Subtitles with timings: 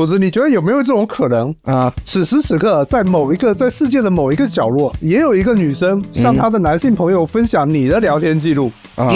[0.00, 1.54] 斧子，你觉得有没有这种可能？
[1.64, 8.72] 啊，此时此刻，在某一个在世界的某一个角落，也有一个女生向她的男性朋友分享你的聊天记录。
[8.94, 9.06] 啊，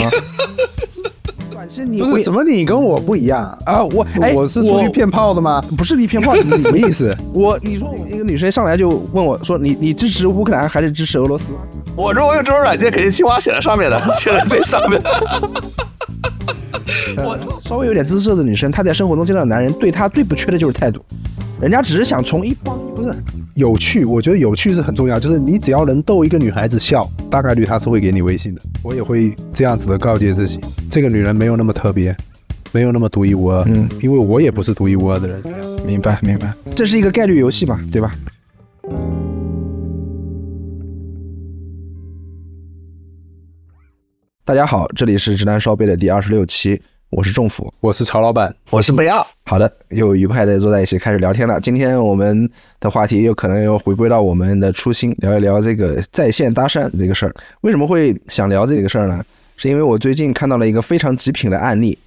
[1.50, 3.76] 短信你会不是什么你跟我不一样啊？
[3.76, 3.84] 啊？
[3.84, 5.62] 我哎，我是出去骗炮的吗？
[5.74, 7.16] 不是你骗炮，你什么意思？
[7.32, 11.46] 我你说一个女生上来就问我说你你支持乌克兰还是支持俄罗斯？
[11.96, 15.00] 我如果用这种软件，肯定青蛙写在上面的，写在最上面。
[17.16, 21.00] 我稍微有点姿色的女生，她在生活中见到的男人对她最不缺的就是态度，
[21.60, 23.14] 人家只是想从一帮不是
[23.54, 28.60] 有趣，我觉得有趣是很重要，就是你只要能逗一个女孩子笑，大概率她是会给你微信的。
[28.82, 30.58] 我也会这样子的告诫自己，
[30.90, 32.16] 这个女人没有那么特别，
[32.72, 33.62] 没有那么独一无二。
[33.66, 35.42] 嗯，因为我也不是独一无二的人。
[35.86, 38.10] 明白明白，这是一个概率游戏嘛，对吧？
[44.46, 47.72] 大家好，这里是直男烧杯的第二十六期，我是仲甫。
[47.80, 51.58] 我是曹老板，我是贝奥，好的，又愉快的坐在一起开始聊天了。
[51.58, 52.46] 今天我们
[52.78, 57.34] 的话题又可能又回归到我们的初心，聊一聊这个在线搭讪这个事儿。
[57.62, 59.24] 为什么会想聊这个事儿呢？
[59.56, 61.98] 是因为我最近看到了一个非常极品的案例。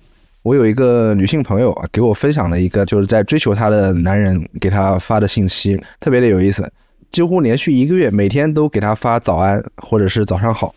[0.44, 6.72] 我有一个女性朋友啊，给我分享了一个就是在追求她的男人给她发的信息，特别的有意思。
[7.12, 10.76] 几乎连续一个月，每天都给她发早安或者是早上好。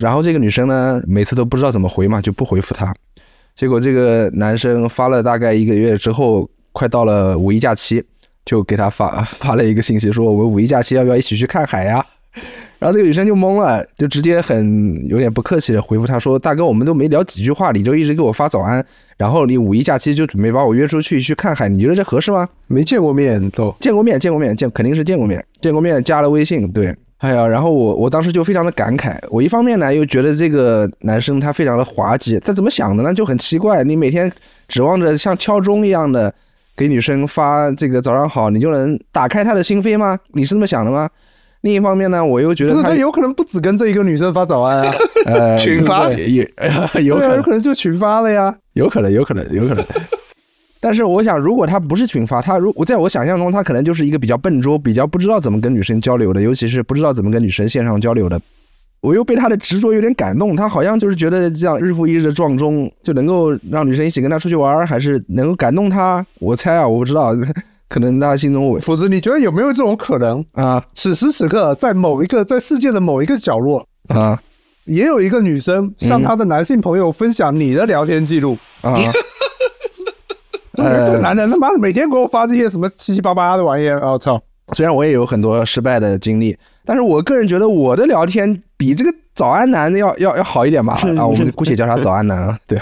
[0.00, 2.92] 然后这个女生呢，每次都不知道怎么回嘛，就不回复他。
[3.54, 8.02] 结果这个男生发了大概一个月之后，快到了五一假期，
[8.46, 12.04] 就给他发 发了一个信息，说我们五一假期要不要一起去看海呀？
[12.78, 18.82] 然后这个女生就懵了，就直接很有点不客气的回复他说：“大哥，我们都没聊几句话，你就一直给我发早安，
[19.18, 26.96] 然后你五一假期就准备把我约出去去看海，你觉得这合适吗？”没见过面都见过面，见过面，见肯定是见过面，见过面加了微信，对。
[27.20, 33.12] 哎呀，然后我我当时就非常的感慨，我一方面呢又觉得这个男生他非常的滑稽，他怎么想的呢？
[33.12, 34.30] 就很奇怪，你每天
[34.68, 36.32] 指望着像敲钟一样的
[36.74, 40.18] 给女生发这个早上好，你就能打开她的心扉吗？
[40.32, 41.08] 你是这么想的吗？
[41.60, 44.94] 另一方面呢，我又觉得他他有可能不只跟这一个女生发早安啊，
[45.26, 46.50] 呃 群发也也
[47.04, 48.56] 有可对啊，有可能就群发了呀。
[48.72, 49.84] 有可能有可能有可能。
[50.80, 58.40] 但是我想，如果他不是群发，他如我在我想象中，他可能就是一个比较笨拙、比较不知道怎么跟女生交流的，尤其是不知道怎么跟女生线上交流的。
[59.02, 66.24] 我又被他的执着有点感动，他好像就是觉得这样日复一日的撞钟就能够让女生一起跟他出去玩，还是能够感动他。
[66.38, 67.34] 我猜啊，我不知道，
[67.88, 70.44] 可能他心中我否则你觉得有没有这种可能？
[70.52, 74.40] 啊此时此刻，在某一个在世界的某一个角落，啊
[74.84, 78.56] 也有一个女生向她的男性朋友分享你的聊天记录。
[78.80, 78.94] 啊！
[80.82, 84.40] 这个男的他妈的每天给我发这些什么七七八八的玩意儿，我、操！
[84.72, 90.94] 虽然我也有很多失败的经历，但是我个人觉得我的聊天比这个早安男要要要好一点吧。
[91.18, 92.78] 啊，我们姑且叫他早安男啊，对。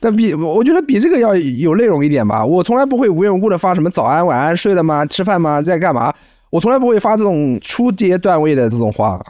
[0.00, 2.42] 但比我觉得比这个要有内容一点吧。
[2.42, 5.04] 我从来不会无缘无故的发什么早安、晚安、睡了吗？
[5.04, 5.60] 吃饭吗？
[5.60, 6.10] 在干嘛？
[6.48, 9.20] 我从来不会发这种初阶段位的这种话，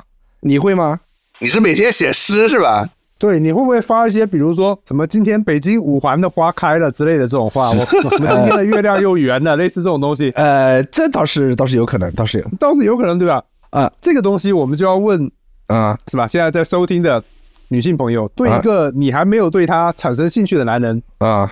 [0.43, 1.01] 你会吗？
[1.41, 2.89] 你是每天写诗是吧？
[3.19, 7.71] 对，你会不会发一些，比如说什么今天北京五环的花开了之类的这种话？
[7.77, 13.43] 我今天的月亮又圆了，类似这种东西，呃，这倒是倒是有可能，倒是有倒是有可能，对吧？
[13.71, 15.31] 啊这个东西我们就要问，
[15.67, 16.27] 啊是吧？
[16.27, 17.23] 现在在收听的
[17.69, 21.51] 女性朋友，对一个你还没有对他产生兴趣的男人，啊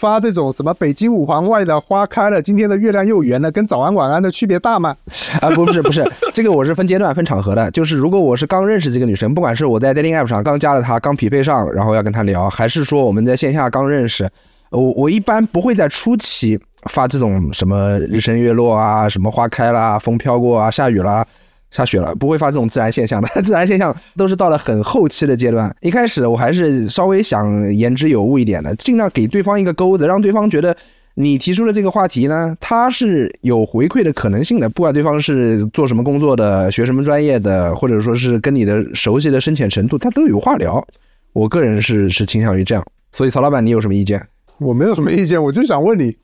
[0.00, 4.96] 发这种什么北京五环外的花开了，今天的月亮又圆了，跟早安晚安的区别大吗？
[5.42, 5.50] 啊！
[5.50, 6.02] 不是不是，
[6.32, 7.70] 这个我是分阶段分场合的。
[7.70, 14.26] 就是如果我是刚认识这个女生，不管是我在 dating app 上刚加了她，刚匹配上，然后要跟她聊，还是说我们在线下刚认识，
[14.70, 21.22] 我我一般不会在初期发这种什么日升月落啊，什么花开啦、风飘过啊、下雨啦。
[21.70, 23.28] 下雪了，不会发这种自然现象的。
[23.42, 25.74] 自然现象都是到了很后期的阶段。
[25.80, 30.76] 一开始我还是稍微想言之有物一点的，尽量给对方一个钩子，让对方觉得
[31.14, 34.68] 你提出的这个话题呢，他是有回馈的可能性的。
[34.68, 40.84] 不管对方是做什么工作的，学什么专业的，或者说是跟你的熟悉的深浅程度，他都有话聊。
[41.32, 42.84] 我个人是是倾向于这样。
[43.12, 44.20] 所以曹老板，你有什么意见？
[44.58, 46.16] 我没有什么意见，我就想问你，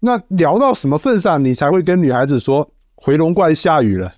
[0.00, 4.12] 那聊到什么份上，你才会跟女孩子说回龙观下雨了？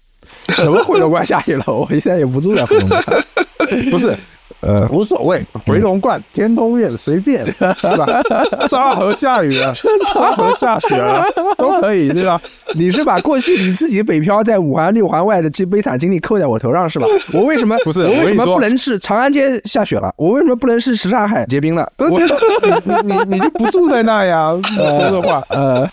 [0.49, 1.64] 什么回龙观下去了？
[1.67, 3.02] 我现在也不住在回龙观。
[3.90, 4.17] 不是，
[4.62, 7.53] 呃，无所谓，回龙观、天通苑随便， 是
[7.97, 8.23] 吧？
[8.69, 11.25] 沙河下雨 了，沙河下雪了，
[11.59, 12.41] 都可以，对吧？
[12.75, 17.06] 你是把过去你自己北漂在五环六环外的这悲惨经历扣在我头上是吧？
[17.35, 20.12] 我为什么不是我为什么不能是长安街下雪了？
[20.17, 21.87] 我为什么不能是什刹海结冰了？
[21.99, 24.53] 你你你就不住在那呀？
[24.65, 25.87] 说这话，呃，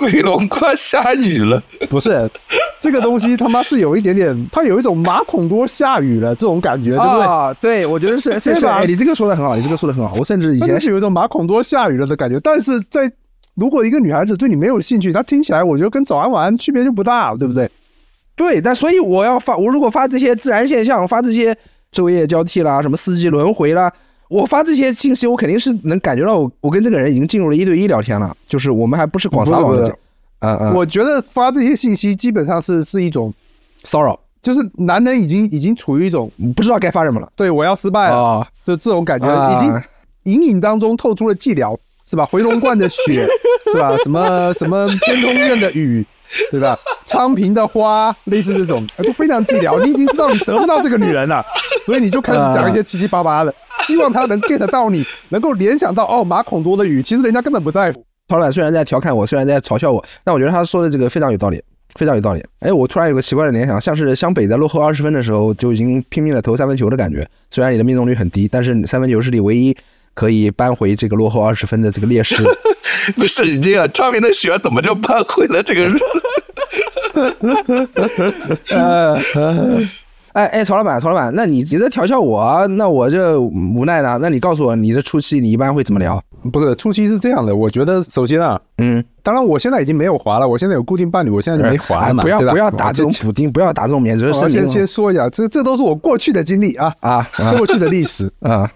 [0.00, 2.28] 回龙观下雨了，不是
[2.80, 7.22] 这个东西他妈是有一点点，它有一种马孔多下雨了这种感觉，对不对？
[7.22, 10.14] 啊，对，我觉得是是是，哎，你这个说的很好，你这个说的很好。
[10.18, 13.10] 我甚至以前是有一种马孔多下雨了的感觉，但是在
[13.54, 17.70] 如果一个女孩子对你没有兴趣，她听起来我觉得跟早安晚安区别就不大，对不对？
[18.36, 21.56] 对，但所以我要发，我如果发这些自然现象，发这些
[21.92, 23.92] 昼夜交替啦，什么四季轮回啦，
[24.28, 29.88] 我发这些信息，我肯定是能感觉到我我跟这个人已经进入了一对一聊天了，就是我们还不是广撒网的
[30.40, 33.32] 嗯嗯，我觉得发这些信息基本上是是一种
[33.84, 39.82] 骚扰，就是男人已经已经处于一种不知道该发什么了对我要失败了，啊，就这种感觉，啊已经
[40.34, 41.76] 隐隐当中透出了寂寥，
[42.06, 42.24] 是吧？
[42.26, 43.26] 回龙观的雪，
[43.72, 43.96] 是吧？
[44.04, 46.06] 什么 什么天通苑的雨，
[46.50, 46.78] 对吧？
[47.06, 49.82] 昌平的花，类似这种，呃都非常寂寥。
[49.84, 51.44] 你已经知道你得不到这个女人了，
[51.86, 58.04] 所以你就开始讲一些七七八八的，希望她能 get 到你，能够联想到哦，马孔多的雨，其实人家根本不在乎。
[58.28, 61.62] 曹老板虽然在调侃我，虽然在嘲笑我，但我觉得他说的这个非常有道理，
[61.94, 62.44] 非常有道理。
[62.60, 67.26] 哎，我突然有个奇怪的联想，像是湘北在落后二十分的时候就已经拼命的投三分球的感觉。
[67.50, 69.76] 虽然你的命中率很低，但是三分球是你唯一
[70.14, 72.42] 可以扳回这个落后二十分的这个劣势。
[73.16, 75.92] 不是你这样昌平的雪怎么就扳回了这个？
[78.70, 79.16] 呃，
[80.32, 84.18] 哎哎，曹老板，曹老板，那你你在调笑我啊，那我这无奈了。
[84.18, 86.20] 那你告诉我，你的初期你一般会怎么聊？
[86.50, 97.54] 不是初期是这样的，我觉得首先啊，嗯，当然我现在已经没有滑了，我现在有固定伴侣，我现在就没滑了嘛，哎不要不要打这种补丁，不要打这种免责我声明先先说一下，这这都是我过去的经历啊，啊啊。
[97.56, 98.30] 过去的历史。
[98.40, 98.70] 啊，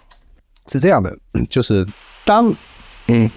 [0.70, 1.86] 是这样的，嗯就是
[2.24, 2.52] 当
[3.08, 3.28] 嗯。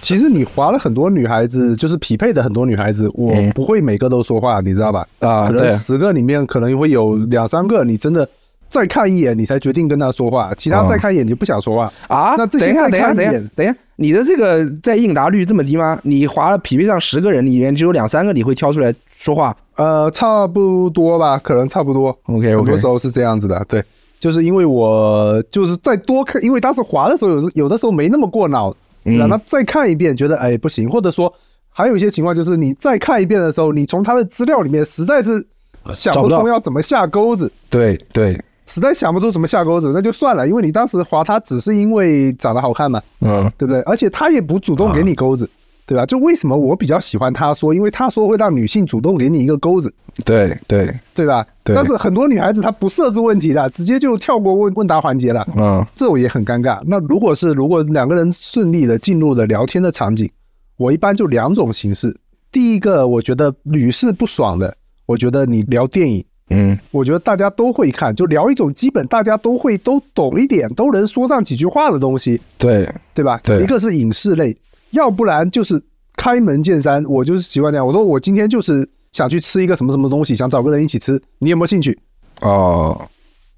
[0.00, 3.50] 其实你划了很多女孩子，就是匹配的很多女孩子，我嗯。
[3.52, 5.06] 不会每个都说话，你知道吧？
[5.20, 8.28] 啊，可能对，十个里面可能会有两三个，你真的
[8.68, 10.86] 再看一眼，你才决定跟他说话，其他哦。
[10.88, 11.92] 再看一眼你就不想说话。
[12.08, 15.98] 啊，那这些等一下，等一下，等一下再看一眼，等一下，你的这个在应答率这么低吗？
[16.02, 19.56] 你划了匹配上十个人里面只有两三个你会挑出来说话？
[19.76, 22.16] 呃，差不多吧，可能差不多。
[22.26, 23.82] ？OK 很多时候是这样子的，对，
[24.20, 28.74] 就是因为我就是再多看，因为当时划的时候有有的时候没那么过脑，
[29.04, 29.18] 嗯。
[29.18, 31.32] 然后再看一遍觉得哎不行，或者说
[31.70, 35.44] 还有一些情况就是你再看一遍的时候，你从他的资料里面实在是
[35.92, 43.80] 想不通要怎么下钩子，对对，实在想不出什么下钩子，那就算了，因为你当时划他只是因为长得好看嘛，嗯对不对？
[43.82, 45.48] 而且他也不主动给你钩子。
[45.86, 46.06] 对吧？
[46.06, 49.92] 就为什么我比较喜欢他说，因为他说会让女性主动给你一个钩子，
[50.24, 51.46] 对对，对吧？
[51.62, 56.80] 对但是很多女孩子她不设置问题的，直接就跳过问问答环节了，嗯这我也很尴尬。
[56.86, 60.26] 那如果是如果两个人顺利的进入了聊天的场景，
[60.78, 62.16] 我一般就两种形式。
[62.50, 64.74] 第一个，我觉得屡试不爽的，
[65.04, 73.40] 我觉得你聊电影，嗯我觉得大家都会看，就聊一种基本大家都会都懂一点，都能说上几句话的东西，对，对吧？
[73.42, 74.56] 对一个是影视类，
[74.90, 75.82] 要不然就是
[76.16, 77.02] 开门见山。
[77.06, 81.98] 我就是喜欢这样，我说我今天就是想去吃一个什么什么东西，想找个人一起吃，你有没有兴趣？
[82.40, 83.08] 哦，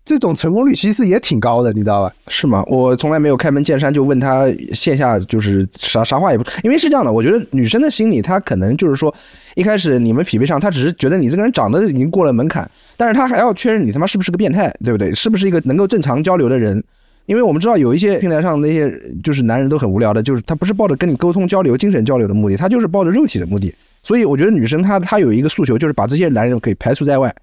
[0.07, 2.15] 这种成功率其实也挺高的，你知道吧？
[2.29, 2.63] 是吗？
[2.69, 9.13] 我从来没有开门见山就问他线下就是啥啥话也不，因为是这样的，我觉得女生的心理，她可能就是说，
[9.57, 15.13] 一开始你们匹配上，她只是觉得你这个人长得已经过了门槛，但是她还要确认你他妈是不是个变态，对不对？
[15.13, 16.81] 是不是一个能够正常交流的人？
[17.27, 18.89] 因为我们知道有一些平台上那些
[19.25, 23.75] 就是男人都很无聊的，就是他不是抱着跟你沟通交流、精神交流的目的，他就是抱着肉体的目的。
[24.05, 27.35] 所以我觉得女生她她有一个诉求，就是把这些男人可以排除在外。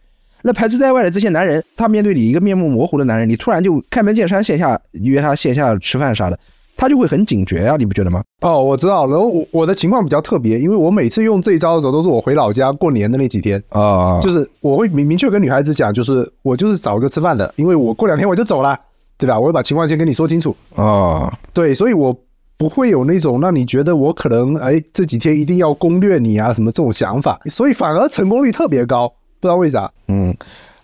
[0.43, 6.37] 那排除在外的这些男人，他面对你一个面目模糊的男人，你突然就开门见山，线下约他线下吃饭啥的，
[6.75, 8.21] 他就会很警觉啊，你不觉得吗？
[8.41, 9.07] 哦，我知道。
[9.07, 18.77] 然后我我的情况比较特别，因为我每次用这一招的时候，都是我回老家过年的那几天，啊就是我会明明确跟女孩子讲，就是我就是找一个吃饭的，因为我过两天我就走了，
[19.17, 19.39] 对吧？
[19.39, 20.53] 我会把情况先跟你说清楚。
[20.75, 22.13] 哦，对，所以我
[22.57, 29.11] 不会有那种让你觉得我可能哎这几天一定要攻略你啊什么这种想法，所以反而成功率特别高，
[29.43, 29.91] 不知道为啥。
[30.07, 30.33] 嗯。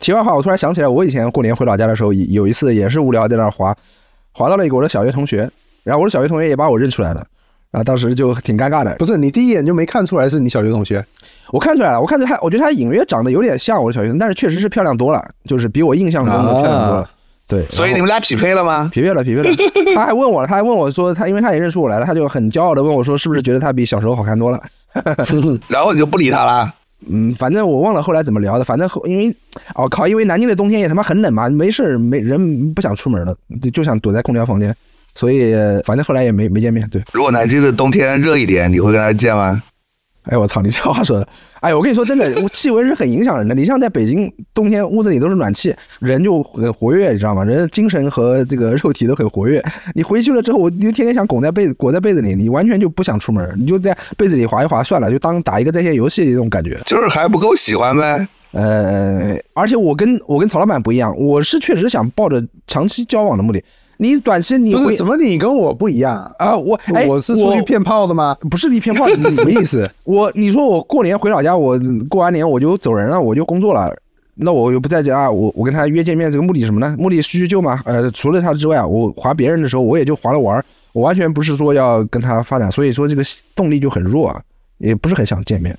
[0.01, 3.74] 题外话，我突然想起来，我以前过年回老家的时候，有有一次也是无聊在那儿滑，
[4.34, 5.50] 滑到了一个我的小学同学，
[5.84, 7.25] 然后我的小学同学也把我认出来了，
[7.72, 8.96] 然后当时就挺尴尬的。
[8.96, 11.04] 不是你第一眼就没看出来是你小学同学？
[11.51, 17.01] 我看出来了，我看出他，我觉得他隐约长得有点像我的小学同学，但是确实是漂亮多了，就是比我印象中的漂亮多了。
[17.01, 17.10] 啊
[17.50, 18.89] 对，所以你们俩匹配了吗？
[18.94, 19.50] 匹配了，匹配了。
[19.96, 24.62] 他还问我，他还问我说，他因为他也认出我来了，他就很骄傲的问我说，是不是觉得他比小时候好看多了？
[25.68, 26.72] 然后你就不理他了。
[27.08, 29.36] 嗯，反正我忘了后来怎么聊的，反正后因为，
[29.75, 33.36] 哦、靠，因为南京的冬天也他妈很冷嘛，没事没人不想出门了，
[33.72, 34.75] 就想躲在空调房间，
[35.15, 35.53] 所以
[35.86, 36.88] 反正后来也没没见面。
[36.89, 39.63] 对，如果南京的冬天热一点，你会跟他见吗？
[40.29, 41.27] 哎我操，你这话说的，
[41.59, 43.55] 哎，我跟你说真的，我气温是很影响人的。
[43.55, 47.43] 你像在北京冬天屋子里都是暖气，人就很活跃，你知道吗？
[47.43, 49.63] 人的精神和这个肉体都很活跃。
[49.95, 56.79] 你回去了之后，我你就天天想拱在被子裹在被子里，你完全就不想出门，你就在被子里滑一滑算了，就当打一个在线游戏的那种感觉。
[56.86, 58.27] 就是还不够喜欢呗。
[58.51, 63.63] 呃，而且我跟我跟曹老板不一样，我是确实想抱着长期交往的目的。
[64.01, 68.34] 你短期你会不是什么你跟我不一样，啊，我哎，我是出去骗炮的吗？
[68.50, 69.89] 不是你骗炮，你什么意思？
[70.06, 71.77] 我你说我过年回老家，我
[72.08, 73.94] 过完年我就走人了，我就工作了。
[74.36, 76.96] 那我又不在家，我我跟他约见面，这个目的什么呢？
[76.98, 77.82] 目的叙叙旧嘛。
[77.84, 80.63] 呃，除了他之外啊，我划别人的时候，我也就划了玩儿，
[80.94, 83.22] 我完全不是说要跟他发展，所以说这个
[83.53, 84.41] 动力就很弱啊，
[84.77, 85.77] 也不是很想见面。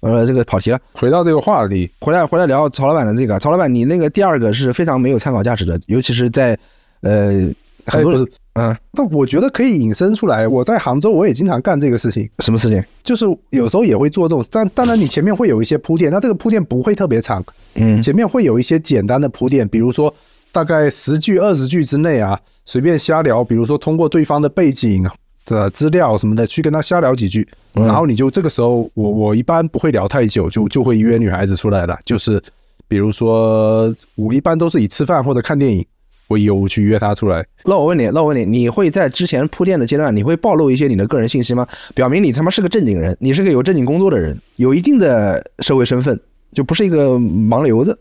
[0.00, 6.58] 呃，这个跑题了，回到这个话题，回来回来聊曹老板的这个，曹老板，你那个第二个是非常没有参考价值的，尤其是在
[7.02, 7.48] 呃
[7.86, 10.46] 很多人嗯但我觉得可以引申出来。
[10.46, 12.82] 我在杭州，我也经常干这个事情，什么事情？
[13.02, 17.42] 就是有时候也会做这种，但当然你前面会有一些铺垫，那这个铺垫不会特别长，
[17.74, 20.14] 嗯前面会有一些简单的铺垫，比如说
[20.52, 25.02] 大概十句、二十句之内啊，随便瞎聊，比如说通过对方的背景
[25.46, 32.40] 的资料什么的去跟他瞎聊几句，嗯然后你就这个时候，我我一般不会聊太久，就就会约女孩子出来了，就是
[32.86, 35.82] 比如说我一般都是以吃饭或者看电影
[36.32, 37.46] 为由去约他出来。
[37.64, 41.66] 那我问你，那我问你，你会在之前铺垫的阶段，你会暴露一些你的个人信息吗？
[41.94, 46.18] 表明你他妈是个正经人，你是个有正经工作的人，有一定的社会身份，
[46.52, 47.96] 就不是一个盲流子。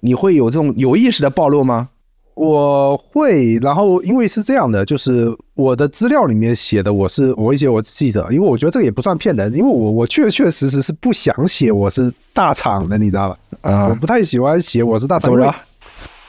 [0.00, 1.88] 你会有这种有意识的暴露吗？
[2.34, 13.38] 我会，然后因为是这样的，就是我的资料里面写的我是我会写我记者，因为我觉得这个也不算骗人，因为我我确确实实是不想写我是大厂的，你知道吧？
[13.62, 15.56] 啊我啊，不太喜欢写我是大厂，怎么着因为？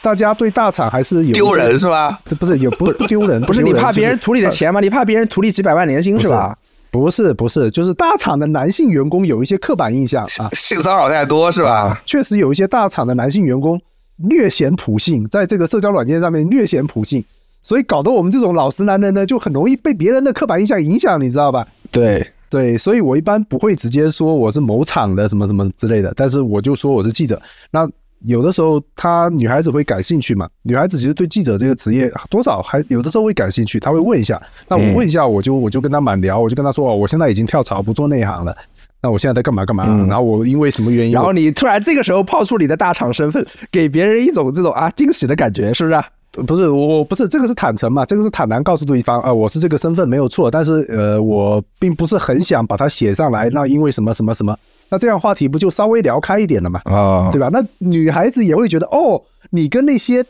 [0.01, 2.20] 大家对大厂还是有丢人，是吧？
[2.39, 4.80] 不是也不不丢人，不是你怕别人图你的钱吗？
[4.80, 6.58] 你怕别人图你几百万年薪是吧？
[6.89, 12.01] 不是不是，就是大厂的男性员工有一些刻板印象啊，性骚扰太多是吧？
[12.06, 13.80] 确实有一些大厂的男性员工
[14.16, 17.24] 略显普信，在这个社交软件上面略显普信，
[17.62, 21.68] 所以搞得我们这种老实男人呢，就很容易被别人的刻板印象影响，你知道吧？
[21.92, 27.39] 对，对，所以我一般不会直接说我是某厂的什么什么之类的，但是我就说我是记者。
[27.70, 27.88] 那
[28.25, 30.47] 有的时候，她女孩子会感兴趣嘛？
[30.63, 34.41] 女孩子其实对记者这个职业多少还有的时候会感兴趣，她会问一下。
[34.67, 38.55] 那我问一下，我就我就跟她满聊，我就跟她说，哦，我现在已经跳槽不做内行了。
[39.01, 39.86] 那我现在在干嘛干嘛？
[39.88, 41.13] 嗯然后我因为什么原因？
[41.13, 46.03] 然后你突然这个时候抛出你的大厂身份，给别人一种这种啊惊喜的感觉，是不是？
[46.45, 53.50] 不是我我不是这个是坦诚嘛，这个是坦然告诉对方啊、我是这个身份没有错，但是呃，我并不是很想把它写上来。
[53.50, 54.55] 那因为什么什么什么？
[54.89, 56.82] 那这样话题不就稍微聊开一点了嘛？
[56.86, 57.50] 啊对吧？
[57.51, 60.24] 那女孩子也会觉得，哦，你跟那些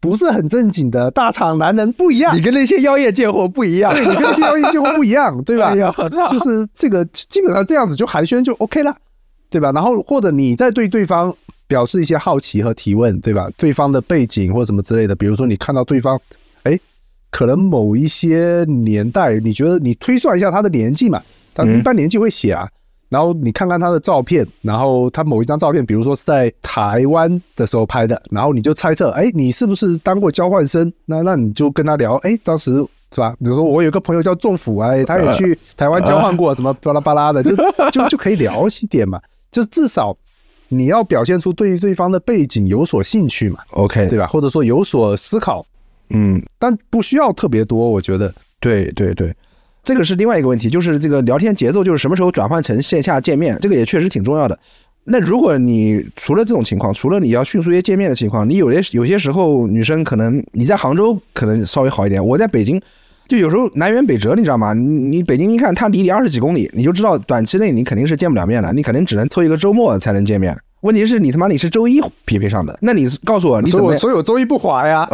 [0.00, 3.92] 不是很正经的大厂男人不一样，你跟那些妖艳贱货不一样。
[3.92, 5.68] 对你跟那些妖艳贱货不一样，对吧？
[5.70, 5.94] 哎呀
[6.30, 8.94] 就是 这个基本上这样子就寒暄就 OK 了，
[9.50, 9.70] 对吧？
[9.72, 11.34] 然后或者你在对对方
[11.66, 13.48] 表示一些好奇和提问，对吧？
[13.56, 16.20] 对方的背景或什么之类的，比如说你看到对方，
[16.64, 16.78] 哎，
[17.30, 21.22] 可能某一些年代，你觉得你推算一下他的年纪嘛？
[21.54, 22.68] 他嗯一般年纪会写啊。
[23.12, 30.90] 然后你看看他的照片，然后他某一张照片，比如说是在台湾的时候拍的，然后你就猜测，哎，你是不是当过交换生？
[31.04, 32.72] 那那你就跟他聊，哎，当时
[33.14, 33.36] 是吧？
[33.38, 37.54] 比如说我有个朋友叫仲甫，哎，他也去台湾交换过，什么巴拉巴拉的，就
[37.92, 39.20] 就就可以聊一点嘛。
[39.50, 40.16] 就至少
[40.68, 44.26] 你要表现出对对方的背景有所兴趣嘛，OK，对吧？
[44.28, 45.62] 或者说有所思考，
[46.08, 48.32] 嗯，但不需要特别多，我觉得。
[48.58, 49.34] 对对对，
[49.84, 54.58] 这个是另外一个问题，就是这个聊天节奏，就是什么时候转换成线下见面，这个也确实挺重要的。
[55.04, 62.80] 那如果你除了这种情况，除了你要迅速约见面的情况，你有些有些时候女生可能你在杭州可能稍微好一点，我在北京
[63.26, 64.72] 就有时候南辕北辙，你知道吗？
[64.72, 70.56] 你你北京一看它离你二十几公里，你就知道短期内你肯定是见不了面的，你肯定只能凑一个周末才能见面。
[70.82, 75.08] 问题是你他妈你是周一匹配上的，那你告诉我你所以我怎么所以我周一不滑呀，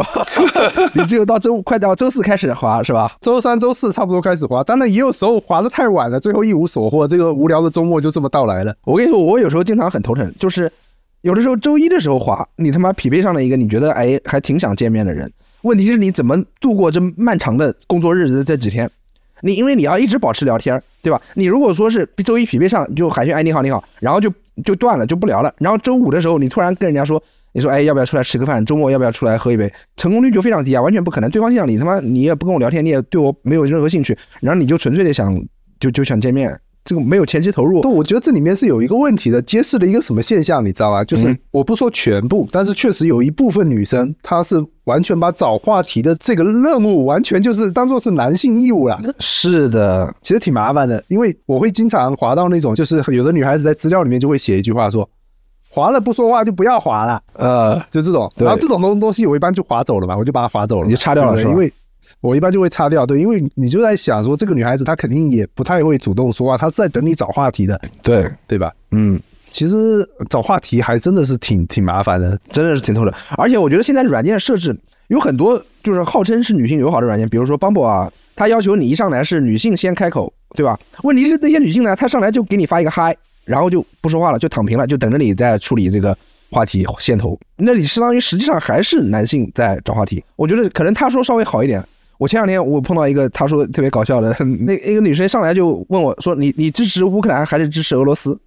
[0.93, 3.11] 你只有到周五快到周四开始滑是吧？
[3.21, 8.75] 周三、周四差不多开始滑，当然也有时候滑的太晚了，最后一无所获，这个无聊的周末就这么到来了。
[8.83, 10.71] 我跟你说，我有时候经常很头疼，就是
[11.21, 18.89] 有的时候周一的时候滑，你他妈匹配上了一个你觉得哎还挺想见面的人，问题是你怎么度过这漫长的工作日子这几天？
[19.41, 21.21] 你因为你要一直保持聊天，对吧？
[21.35, 24.31] 你如果说是周一匹配上就寒暄哎你好你好，然后就
[24.63, 27.21] 就断了就不聊了，然后周五的时候你突然跟人家说，
[27.53, 28.63] 你说哎要不要出来吃个饭？
[28.65, 29.71] 周末要不要出来喝一杯？
[29.95, 31.29] 成功率就非常低啊，完全不可能。
[31.29, 35.39] 对方心想你他妈你也不跟我聊天，你也对我没有任何兴趣，然后你就纯粹的想
[35.79, 37.81] 就就想见面，这个没有前期投入。
[37.81, 41.03] 对，我觉得这里面是有一个问题的，揭示了一个什么现象，你知道吗？
[41.03, 44.55] 就是嗯我不说全部，但是确实有一部分女生，她是
[44.85, 48.99] 完全把找话题的这个任务，完全就是当做是男性义务了。
[49.19, 55.07] 是的，其实挺麻烦的，因为我会经常滑到那种，就是有的女孩子在资料里面就会写一句话说，
[55.69, 58.27] 划了不说话就不要划了，呃，就这种。
[58.35, 61.71] 然后这种东东西我一般就划走了嘛，我就把它划走了，你就擦掉了因为
[62.21, 68.73] 我一般就会擦掉，对，因为你就在想说这个女孩子她肯定也不太会主动说话，她是在等你找话题的，对，对吧？
[68.91, 69.19] 嗯，
[69.51, 72.39] 其实找话题还真的是挺挺麻烦的。
[72.51, 73.13] 真的是挺透的。
[73.37, 80.77] 而且我觉得现在软件设置有很多，就就是号称是女性友好的软件，比如说 Bumble 啊，它要求你一上来是女性先开口，对吧？
[81.03, 86.15] 问题是那些女性呢，她上来就给你发一个嗨，然后就不说话了，就躺平了，就等着你在处理这个
[86.51, 87.39] 话题线头。
[87.55, 90.23] 那你相当于实际上还是男性在找话题。
[90.35, 91.83] 我觉得可能他说稍微好一点。
[92.19, 94.35] 我前两天我碰到一个，他说特别搞笑的，
[94.67, 98.37] 那一个女生上来就问我说：“你你支持乌克兰还是支持俄罗斯？”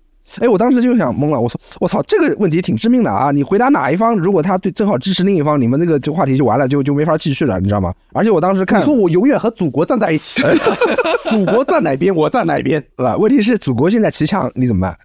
[0.41, 3.31] 哎，我当时就想懵了，我说我操，这个问题挺致命的啊！
[3.33, 7.93] 你回答哪一方，如果他对正好支持另一方，你们这个这话题就完了，就就没法继续了，你知道吗？
[8.13, 10.41] 而且我当时看你说我永远和祖国站在一起，
[11.29, 12.81] 祖国站哪边，我站哪边。
[12.97, 13.17] 对吧？
[13.17, 14.97] 问题是祖国现在骑墙，你怎么办？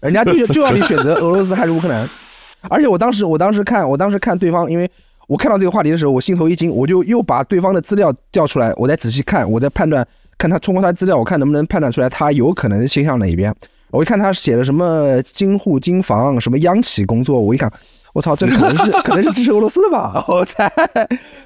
[0.00, 2.08] 人家就就要你选择俄罗斯还是乌克兰。
[2.70, 4.90] 而且我当时我当时看我当时看对方，因为
[5.26, 13.54] 我看到这个话题的时候，我心头一惊，我就又把对方的资料调出来，我再仔细看，我再判断，看他通过他资料，我看能不能判断出来他有可能倾向哪一边。
[13.90, 17.72] 我一看他写的什么京沪京房什么央企工作，我一看，
[18.12, 20.22] 我操，这可能是 可能是支持俄罗斯的吧？
[20.26, 20.68] 我猜。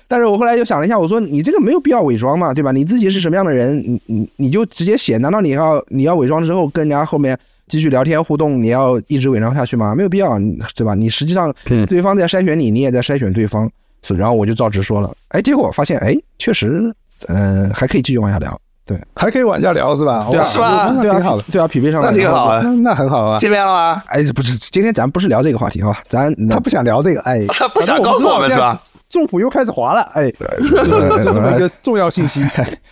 [0.08, 2.72] 但是我后来又想了一下，我说你这个没有必要伪装嘛，对吧？
[2.72, 9.94] 你自己是什么样的人，你你你就直接写，难道你要你要伪装之后跟人家后面继续聊天互动，你要一直伪装下去吗？
[9.94, 10.38] 没有必要，
[10.74, 10.94] 对吧？
[10.94, 11.52] 你实际上
[11.86, 13.70] 对方在筛选你，你也在筛选对方，
[14.02, 16.92] 所以然后我就照直说了，哎，结果发现，哎，确实，
[17.28, 18.58] 嗯、还可以继续往下聊。
[18.86, 20.26] 对，还可以往下聊是吧？
[20.30, 23.36] 对啊，是吧对啊，挺好的，对啊，匹配上了那挺好啊那那很好啊。
[23.38, 24.02] 见面了吗？
[24.06, 28.82] 哎，不是，今天咱不是聊这个话题啊，咱他不想聊这个，哎， 他不想告诉我们是吧？
[29.10, 30.86] 政府又开始滑了，哎，这
[31.22, 32.42] 这么一个重要信息。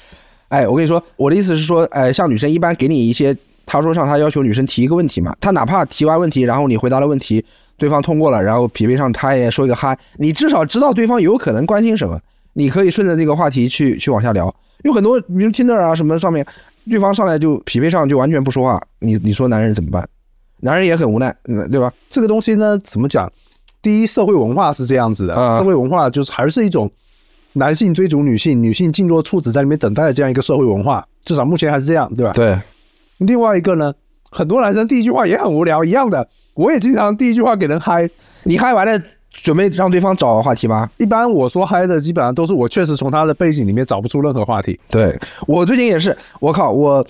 [0.48, 3.34] 哎，我跟你说，我的意思是说，哎，像女生一般给你一些，
[3.66, 7.44] 他说上他要求女生提一个问题嘛，他哪怕提完问题，然后你回答了问题，
[7.76, 12.18] 对方通过了，然后匹配上他也说一个嗨，你至少知道对方有可能关心什么，
[12.54, 14.54] 你可以顺着这个话题去去往下聊。
[14.84, 16.46] 有很多，比如 Tinder 啊什么上面，
[16.88, 20.08] 对方上来就匹配上就完全不说话，你你说男人怎么办？
[20.60, 21.92] 男人也很无奈，嗯，对吧？
[22.08, 23.30] 这个东西呢，怎么讲？
[23.82, 26.90] 第一，社会文化是这样子的，啊社会文化就是还是一种
[27.54, 32.32] 男性追逐女性，女性静若处子在里面等待的这样一个社会文化，至少目前还是这样，对吧？
[32.32, 32.58] 对，
[33.18, 33.94] 另外一个呢，
[34.30, 38.08] 很多男生第一句话也很无聊，一样的，我也经常第一句话给人嗨。
[38.44, 40.88] 你嗨完了，准备让对方找话题吗？
[40.98, 44.78] 一般我说嗨的，基本上都是我确实从他的背景里面找不出任何话题。
[44.88, 47.06] 对我最近也是，我靠，我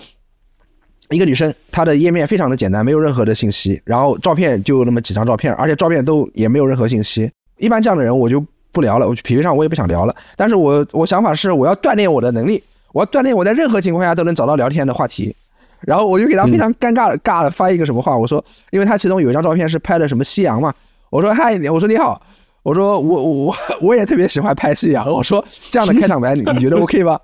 [1.09, 7.29] 一个女生，她的页面非常的简单，没有任何的信息，然后照片就那么几张照片，而且照片都也没有任何信息。
[7.57, 10.15] 一般这样的人我就不聊了，我匹配上我也不想聊了。
[10.35, 12.61] 但是我我想法是，我要锻炼我的能力，
[12.93, 15.35] 我要锻炼我在任何情况下都能找到聊天的话题。
[15.81, 20.73] 然后我就给他非常尴尬的尬的发一个什么话，我说，因为他其中有一张照片是拍的什么夕阳嘛，
[21.09, 22.21] 我说嗨，我说你好。
[22.63, 25.09] 我说我我我 我也特别喜欢拍夕阳。
[25.09, 27.17] 我说这样的开场白你 你觉得 OK 吗？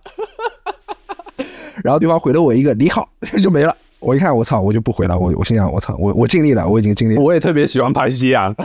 [1.84, 3.10] 然后对方回了我一个你好
[3.44, 3.76] 就没了。
[4.00, 5.20] 我一看我操，我就不回了。
[5.20, 7.22] 我我心想我操，我我尽力了，我已经尽力了。
[7.22, 8.56] 我也特别喜欢拍夕阳，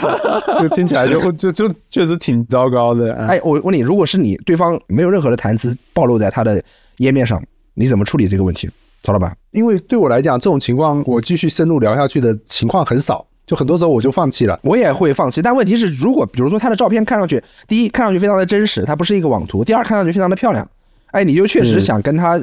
[0.61, 3.12] 就听起来就就就确实挺糟糕的。
[3.14, 6.62] 哎，哎，我问你，如果是你，对方没有任何的谈资暴露在他的
[6.98, 7.42] 页面上，
[7.74, 8.70] 你怎么处理这个问题？
[9.09, 14.61] 曹老板，因为对我来讲，这种情况我继续深入聊下去的情况很少，就很多时候我就放弃了。
[14.62, 15.40] 我也会放弃。
[15.40, 20.68] 但问题是，如果比如说他的照片看上去，第一看上去非常的真实，它不是一个网图；第二看上去非常的漂亮，
[21.12, 22.42] 哎，你就确实嗯想跟他、呃、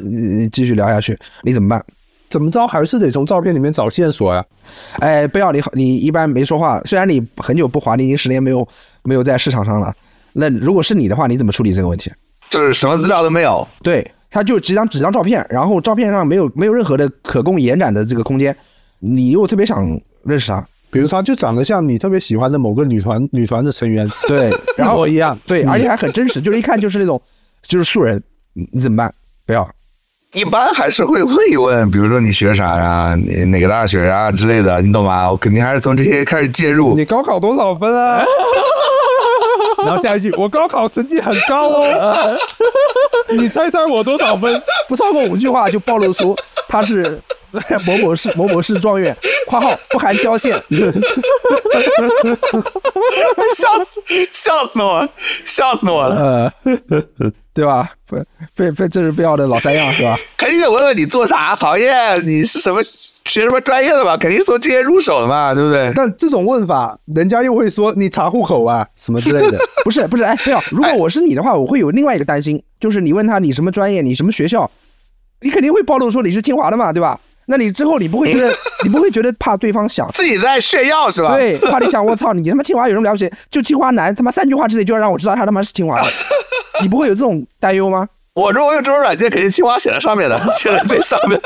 [0.52, 1.86] 继续聊下去，你怎么办？
[2.32, 4.44] 怎么着还是得从照片里面找线索呀、
[4.98, 8.68] 哎，不要你好，你一般没说话，虽然你很久不滑，你已经十年没有
[9.04, 9.94] 没有在市场上了。
[10.34, 12.12] 那如果是你的话，你怎么处理这个问题？
[12.50, 18.54] 就是什么资料都没有，对，他就几张几张照片，然后照片上没有没有任何的可供延展的这个空间，
[19.00, 25.40] 你又特别想认识他，比如他就长得像你特别喜欢的某个女团 女团的成员， 对，然后模一样。
[25.48, 27.22] 对，嗯而且还很真实，就是一看就是那种
[27.62, 28.22] 就是素人，
[28.52, 29.14] 你你怎么办？
[29.46, 29.66] 不要，
[30.34, 35.32] 一般还是会问一问，比如说你学啥呀，你哪个大学呀之类的，你懂吗？
[35.32, 36.94] 我肯定还是从这些开始介入。
[36.98, 38.22] 你高考多少分啊？
[39.86, 42.38] 然后下一句，我高考成绩很高哦。
[43.30, 44.62] 你猜猜我多少分？
[44.88, 46.36] 不超过五句话就暴露出
[46.68, 47.20] 他是
[47.86, 49.16] 某某市某某市状元
[49.48, 50.62] （括号不含郊县
[53.56, 55.08] 笑死，笑死我，
[55.46, 56.52] 笑死我），了！
[56.66, 57.90] 呃，对吧？
[58.08, 58.20] 非
[58.54, 60.18] 非非这是必要的老三样是吧？
[60.38, 62.82] 肯定得问问你做啥行业，你是什么
[63.26, 64.16] 学什么专业的吧？
[64.18, 65.92] 肯定从这些入手的嘛，对不对？
[65.96, 69.58] 但这种问法，人家又会说你查户口啊什么之类的。
[69.84, 70.60] 不是不是，哎，没有！
[70.72, 74.70] 如果我是你的话，我会有另外一个担心，就是你问他你什么专业，你什么学校，
[75.42, 77.20] 你肯定会暴露说你是清华的嘛，对吧？
[77.48, 78.52] 那你之后你不会觉得
[78.84, 81.36] 你不会觉得怕对方想，自己在炫耀是吧？
[81.36, 83.32] 对，怕你想我操你他妈清华有什么了不起？
[83.52, 86.08] 就清华男他妈三句话之内就要让我知道他他妈是清华的，
[86.82, 88.08] 你不会有这种担忧吗？
[88.34, 91.40] 我如果用这种软件，肯定清华写在上面的，写在最上面。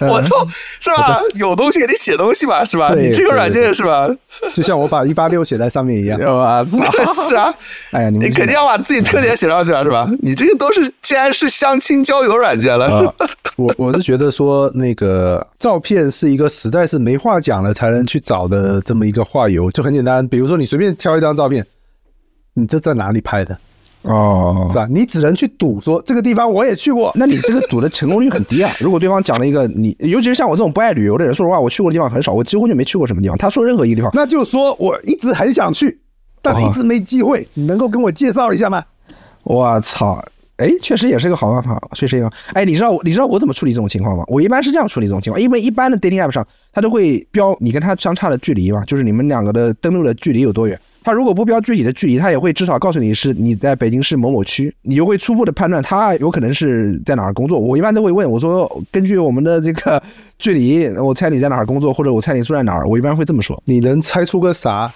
[0.08, 0.46] 我都
[0.78, 1.20] 是吧？
[1.34, 2.94] 有东西给你写东西吧，是吧？
[2.94, 4.08] 你这个软件是吧？
[4.54, 6.18] 就像我把一八六写在上面一样。
[6.24, 7.12] 我操！
[7.12, 7.52] 是啊，
[7.92, 10.08] 哎呀，你肯定要把自己特点写上去啊，是吧？
[10.20, 13.14] 你这个都是，既然是相亲交友软件了，是吧？
[13.56, 20.26] 我我是觉得说，那个照片是一个实在是没话讲了才能去找的这么一个话由，就很简单。
[20.26, 21.66] 比如说你随便挑一张照片，
[22.54, 23.58] 你这在哪里拍的，
[24.02, 24.86] 哦是，吧？
[24.90, 28.72] 你只能去赌说这个地方我也去过， 那你这个赌的成功率很低啊！
[28.80, 33.36] 如果对方讲了一个你，尤其是像我这种不爱旅游的人，说实话，我去过的地方很少，我几乎就没去过什么地方。
[33.36, 36.00] 他说任何一个地方，那就说我一直很想去，
[36.40, 37.46] 但一直没机会。
[37.54, 38.82] 你能够跟我介绍一下吗？
[39.42, 40.22] 我操！
[40.56, 42.30] 哎，确实也是个好办法，确实也。
[42.52, 44.24] 哎，你知道我你知道我怎么处理这种情况吗？
[44.28, 50.78] 我一般是这样处理这种情况，因为一般的 dating app 上，它都会标你跟他相差的距离嘛，就是你们两个的登录的距离有多远。
[51.02, 57.58] 他如果不标具体的距离，他也会至少告诉你是你在北京市某某区，你就会初步的判断他有可能是在哪儿工作。
[57.58, 60.02] 我一般都会问我说，根据我们的这个
[60.38, 62.86] 距离，我猜你在哪儿工作，或者我猜你住在哪儿。
[62.86, 63.60] 我一般会这么说。
[63.64, 64.92] 你能猜出个啥？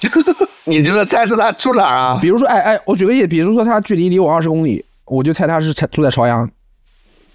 [0.65, 2.19] 你就是猜出他住哪儿啊？
[2.21, 6.51] 比如说，哎哎，我举个例子，比如说他距离离我二十公里，我就猜他是住在朝阳，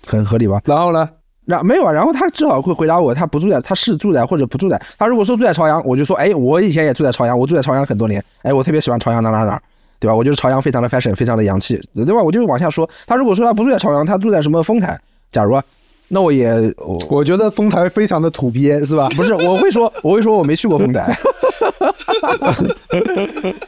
[0.06, 0.62] 很合理吧？
[0.66, 1.10] 然后呢？
[1.50, 4.80] 然没有啊，然后他至少会回答我，他不住在，他是住在或者不住在。
[4.98, 9.60] 他如果说住在朝阳，我就说，哎，我以前也住在朝阳，我住在朝阳很多年，哎，我特别喜欢朝阳哪哪哪，
[10.00, 10.14] 对吧？
[10.16, 12.22] 我觉得朝阳非常的 fashion，非常的洋气，对吧？
[12.22, 12.88] 我就往下说。
[13.08, 15.00] 他如果说他不住在朝阳，他住在什么丰台，
[15.32, 15.64] 假如啊，
[16.10, 19.10] 那我也我我觉得丰台非常的土鳖，是吧？
[19.16, 21.18] 不是，我会说，我会说我没去过丰台，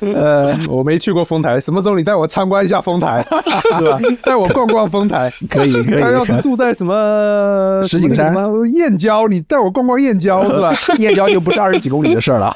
[0.16, 3.26] 呃，我没去过丰台，什么时候你带我参观一下丰台，
[3.62, 4.00] 是吧？
[4.24, 8.36] 带我逛逛丰台，可以可以他要是住在什么石景山
[8.74, 10.74] 燕郊，你带我逛逛燕郊，是吧？
[11.00, 12.56] 燕郊就不是二十几公里的事儿了。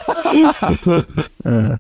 [1.43, 1.77] 嗯，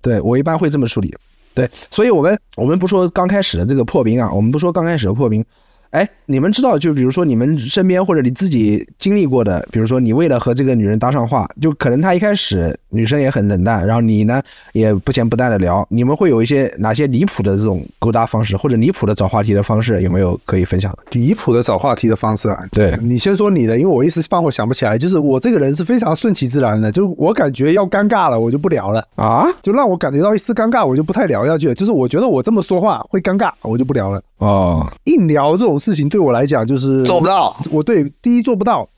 [0.00, 1.14] 对我一般会这么处理。
[1.54, 5.44] 对，所以我们我们不说刚开始的这个破冰啊，我们不说刚开始的破冰。
[5.90, 20.98] 哎，你们知道，就比如说你们身边或者你自己经历过的，比如说你为了和这个女人搭上话，就可能她一开始女生也很冷淡，然后你呢也不咸不淡的聊，你们会有一些哪些离谱的这种勾搭方式，或者离谱的找话题的方式，有没有可以分享的？
[21.12, 24.98] 离谱的找话题的方式啊，对你先说你的，因为我一时半会想不起来。
[24.98, 29.02] 就是我这个人是非常顺其自然的，就是我感觉要尴尬了，我就不聊了。
[29.16, 29.46] 啊？
[29.62, 31.74] 就让我感觉到一丝尴尬，我就不太聊下去了。
[31.74, 34.20] 就是我觉得我这么说话会尴尬，我就不聊了。
[34.38, 37.56] 哦，硬聊这种事情对我来讲就是做不到。
[37.70, 38.88] 我对第一做不到，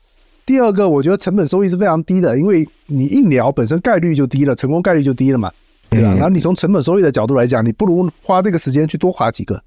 [0.45, 5.51] 第二个我觉得成本收益是非常低的，因为你硬聊本身概率就低了，成功概率就低了嘛，
[5.89, 6.13] 对吧？
[6.13, 9.61] 嗯然后你从成本收益的角度来讲，你不如花这个时间去多划几个，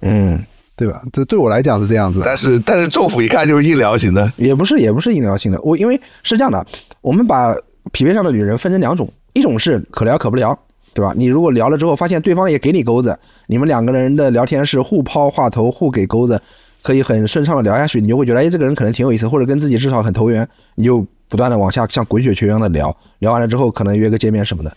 [0.00, 0.42] 嗯，
[0.76, 1.02] 对吧？
[1.12, 2.24] 这对我来讲是这样子的。
[2.24, 5.60] 但是但是政府一看就是硬聊型的，也不是，也不是硬聊型的。
[5.62, 6.64] 我因为是这样的，
[7.00, 7.54] 我们把
[7.92, 10.58] 匹配上的女人分成两种，一种是可聊可不聊，
[10.94, 11.12] 对吧？
[11.16, 16.40] 你如果聊了之后，发现对方也给你钩子，你们两个人的聊天是互抛话头、互给钩子，
[16.82, 24.72] 可以很顺畅的聊下去，你就会觉得，哎，这个人可能挺有意思，或者跟自己至少很投缘，你就不断的往下像滚雪球一样的聊，聊完了之后可能约个见面什么的。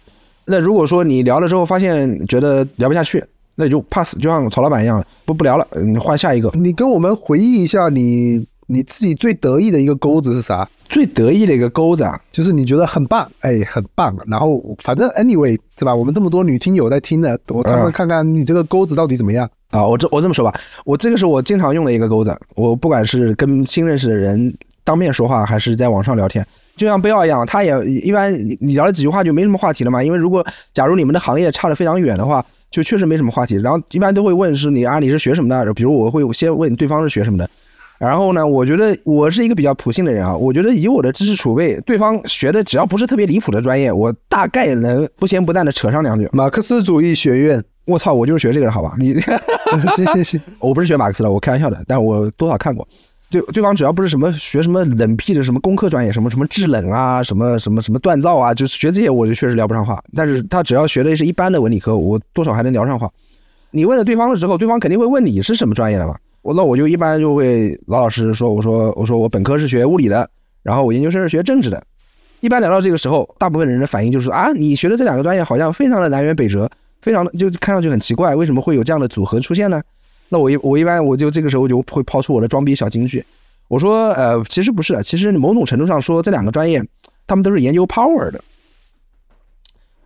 [0.45, 3.23] 那如果说你聊了之后发现觉得聊不下去，
[3.55, 6.51] 那你就 pass，就像曹老板一样，不不聊了，你换下一个。
[6.53, 10.67] 你跟我们回忆一下你你自己最得意的一个钩子是啥？
[10.87, 14.15] 最得意的一个钩子啊，就是你觉得很棒，哎，很棒。
[14.27, 15.93] 然后反正 anyway 是吧？
[15.93, 19.49] 我们这么多女听友在听呢，我他们看看你这个钩子到底怎么样。
[19.71, 26.45] 啊，我这我这么说吧，我这个是我经常用的一个钩子，我不管是跟新认识的人当面说话，还是在网上聊天，
[26.77, 37.49] 就像贝奥一样，他也一般你聊了几句话就没什么话题了嘛，因为如果假如你们的行业差得非常远的话，就确实没什么话题，然后一般都会问是你啊你是学什么的，比如我会先问对方是学什么的。
[37.97, 46.29] 然后呢，我觉得我是一个比较普信的人啊，我觉得以我的知识储备，对方学的只要不是特别离谱的专业，我大概能不咸不淡的扯上两句。
[46.33, 48.93] 马克思主义学院，我操，我就是学这个的好吧？
[48.99, 49.13] 你
[49.95, 52.87] 行行行，我不是学马克思的，我开玩笑的，但我多少看过。
[53.29, 60.01] 对，对方只要不是什么学什么冷僻的什么工科专业，什么什么制冷啊，什么什么什么锻造啊，就是学这些我就确实聊不上话。
[60.15, 63.09] 但是他只要学的是一般的文理科，我多少还能聊上话。
[63.71, 66.15] 你问了对方了之后，对方肯定会问你是什么专业的嘛？
[66.45, 70.29] 我那我就一般就会老老实实说，我说我说我本科是学物理的，
[70.61, 71.83] 然后我研究生是学政治的。
[72.39, 76.69] 一般聊到这个时候，大部分人的反应就是啊，你学的这两个专业好像非常的南辕北辙，
[77.01, 79.81] 非常的就看上去很奇怪，为什么会有这样的组合出现呢？
[80.29, 83.25] 那我一我一般我就这个时候就会抛出我的装逼小金句，
[83.67, 86.79] 我说呃其实不是，其实某种程度上说这两个专业
[87.25, 88.39] 他们都是研究 power 的。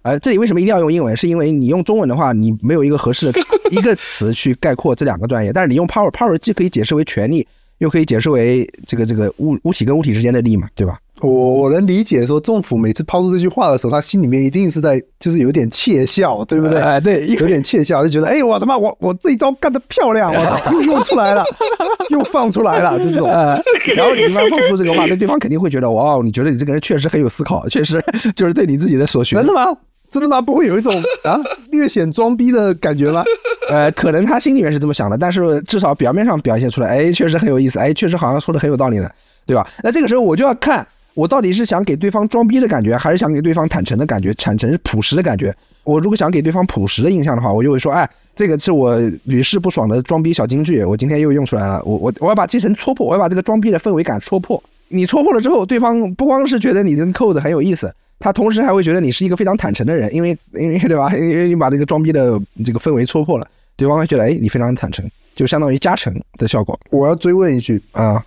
[0.01, 1.15] 呃，这里为什么一定要用英文？
[1.15, 3.39] 是因为你用中文的话，你没有一个合适的
[3.71, 5.51] 一个词去概括这两个专业。
[5.51, 7.45] 但是你用 power，power 既可以解释为权力，
[7.79, 10.97] 又可以解释为这个这个物物体跟物体之间的力嘛，对吧？
[11.21, 16.79] 我我能理解说，政府每次抛出这句话的时候，他心里面一定是在就是有点窃笑，对不对？
[16.79, 21.43] 哎，对，有点窃笑，就觉得哎，我他妈我我这一招干得漂亮，我操，又用出来了，
[22.09, 23.29] 又放出来了，就这种。
[23.29, 23.61] 呃，
[23.97, 28.01] 然后你一般放出这个话，那对方肯定会觉得哇，你觉得你这个人确实很有思考，确实
[28.33, 29.35] 就是对你自己的所学。
[29.35, 29.75] 真的吗？
[30.11, 30.41] 真的吗？
[30.41, 30.93] 不会有一种
[31.23, 31.39] 啊
[31.71, 33.23] 略显装逼的感觉吗？
[33.69, 39.09] 呃，可能他心里面是这么想的，但是至少表面上表现出来，哎，确实很有意思，哎，确实好像说的很有道理呢，
[39.45, 39.67] 对吧？
[39.83, 40.85] 那这个时候我就要看。
[41.15, 44.33] 我到底是想给对方装逼的感觉，还是想给对方坦诚的感觉？
[44.35, 45.53] 坦诚是朴实的感觉。
[45.83, 51.81] 我如果想给对方朴实的印象的话，我就会说：“哎，这个是我屡试不爽的装逼小金句，我今天又用出来了。
[51.83, 54.63] 我我我要把这层戳破，我要把这个装逼的氛围感戳破。
[54.89, 61.11] 你戳破了之后，对方不光是觉得你这个扣子很有意思，他同时还会觉得你是一个非常坦诚的人，因为 因为对吧？
[61.15, 66.79] 因为你把这个装逼的这个氛围戳破了，对方会觉得哎，你非常坦诚，就相当于加成的效果。
[66.91, 68.23] 我要追问一句啊。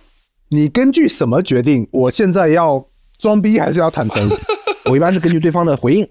[0.49, 1.87] 你根据什么决定？
[1.91, 2.83] 我现在要
[3.17, 4.29] 装逼还是要坦诚？
[4.85, 6.07] 我一般是根据对方的回应，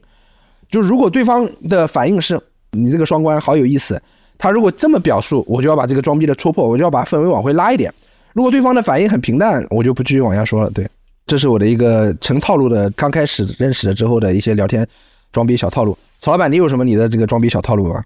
[0.68, 2.40] 就如果对方的反应是
[2.72, 4.00] 你这个双关好有意思，
[4.38, 7.92] 他如果这么表述，我就要把这个装逼的戳破，我就要把氛围往回拉一点。
[8.32, 10.70] 如果对方的反应很平淡，我就不继续往下说了。
[10.70, 10.88] 对，
[11.26, 14.86] 这是我的一个成套路的，刚开始认识了之后的一些聊天
[15.32, 15.96] 装逼小套路。
[16.18, 18.02] 曹老板，你有什么你的这个装逼小套路吗？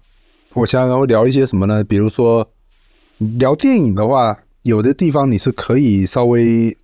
[0.53, 1.83] 我想想会聊一些什么呢？
[1.83, 2.47] 比如说
[3.17, 4.37] 聊电影的话。
[4.63, 6.75] 有的地方你是可以稍微，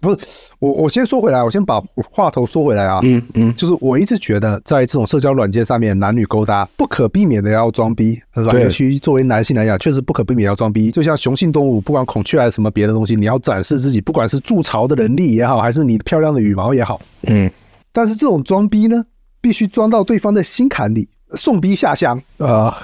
[0.00, 0.26] 不是
[0.58, 1.80] 我我先说回来，我先把
[2.10, 8.52] 话头说回来啊，嗯嗯，就是我一直觉得在这种社交软件上面，男女勾搭不可避免的要装逼，是吧？
[8.58, 10.90] 尤其作为男性来讲，确实不可避免要装逼。
[10.90, 17.50] 就像雄性动物，不管孔雀还是什么别的东西，你要展示自己，不管是筑巢的能力也好，还是你漂亮的羽毛也好，嗯。
[17.92, 19.04] 但是这种装逼呢，
[19.40, 22.76] 必须装到对方的心坎里，送逼下乡啊，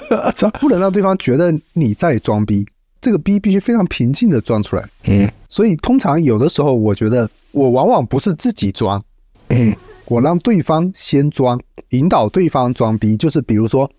[0.58, 2.66] 不能让对方觉得你在装逼。
[3.04, 9.04] 这个逼必须非常平静的装出来，嗯，所以通常有的时候，我觉得我往往不是自己装，
[9.48, 13.90] 嗯，我让对方先装，引导对方装逼，就是比如说，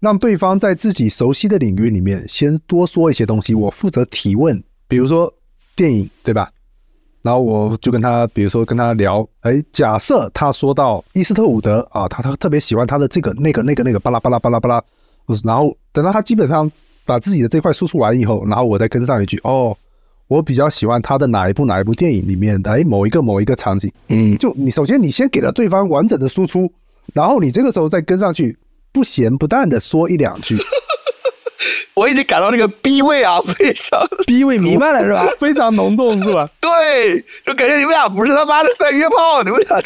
[0.00, 5.30] 让对方在自己熟悉的领域里面先多说一些东西，我负责提问，比如说
[5.76, 6.50] 电影，对吧？
[7.20, 14.82] 然后我就跟他，比如说跟他聊，哎，假设他说到伊斯特伍德啊，他他特别喜欢他的这个那个那个那个巴拉巴拉巴拉巴拉，
[15.44, 16.72] 然后等到他基本上。
[17.04, 19.76] 把自己的这块输出完以后，然后我再跟上一句哦，
[20.28, 26.72] 我比较喜欢他的哪一部哪一部电影里面的哎某一个某一个场景，嗯，就你首先你先给了对方完整的输出，
[27.12, 28.56] 然后你这个时候再跟上去，
[28.92, 30.56] 不咸不淡的说一两句，
[31.94, 35.26] 我已经感到那个逼味啊，非常 逼味弥漫了是吧？
[35.38, 36.48] 非常浓重是吧？
[36.60, 39.82] 对，就感觉你们俩不是他妈的在约炮，你们俩。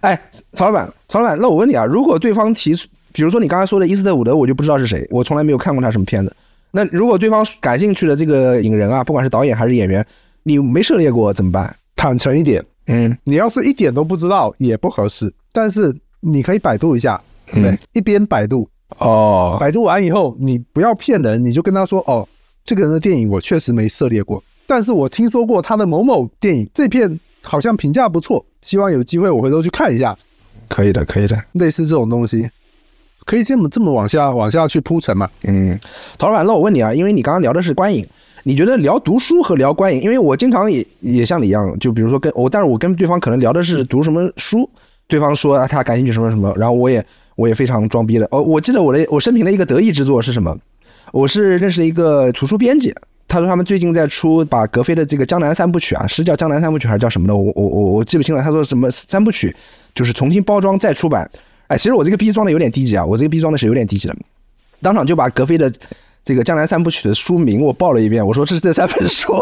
[0.00, 0.20] 哎，
[0.54, 2.88] 曹老板，曹老板，那我问你啊，如果对方提出。
[3.16, 6.30] 比如说你刚才说的伊斯特伍德，我就不知道是谁，我从来没有看过他什么片子。
[6.70, 10.06] 那如果对方感兴趣的这个影人啊，不管是导演还是演员，
[10.42, 11.74] 你没涉猎过怎么办？
[11.96, 17.18] 坦诚一点，嗯，你要是一点都不知道也不合适，但是你可以百度一下，
[17.54, 18.68] 对，一边百度。
[18.98, 22.28] 哦，百度完以后你不要骗人，你就跟他说哦，
[22.66, 30.14] 这个人的电影我确实没涉猎过，但是我听说过他的某某电影，这片好像评价不错，希望有机会我回头去看一下。
[30.68, 32.46] 可以的，可以的，类似这种东西。
[33.26, 35.28] 可以这么这么往下往下去铺陈嘛？
[35.44, 35.78] 嗯，
[36.16, 38.06] 陶老板，那我问你啊，因为你刚刚聊的是观影，
[38.44, 40.00] 你觉得聊读书和聊观影？
[40.00, 44.70] 因为我经常也也像你一样，就比如说跟我，但是我跟对方可能聊的是读什么书，
[45.08, 48.26] 对方说啊他感兴趣什么什么，然后我也我也非常装逼的。
[48.30, 50.56] 哦，我记得我的我生平的一个得意之作是什么？
[51.12, 52.94] 我是认识一个图书编辑，
[53.26, 57.34] 他说他们最近在出把格非的这个《江南三部曲》啊，是叫《江南三部曲》还是叫什么的？
[57.34, 58.42] 我我我我记不清了。
[58.42, 59.54] 他说什么三部曲，
[59.94, 61.28] 就是重新包装再出版。
[61.68, 64.16] 哎，其实我这个逼装的有点低级啊，我这个逼装的是有点低级的，
[64.80, 65.70] 当场就把格非的
[66.24, 69.32] 这个《江南三部曲》的书名我报了一遍，我说这是这三本书，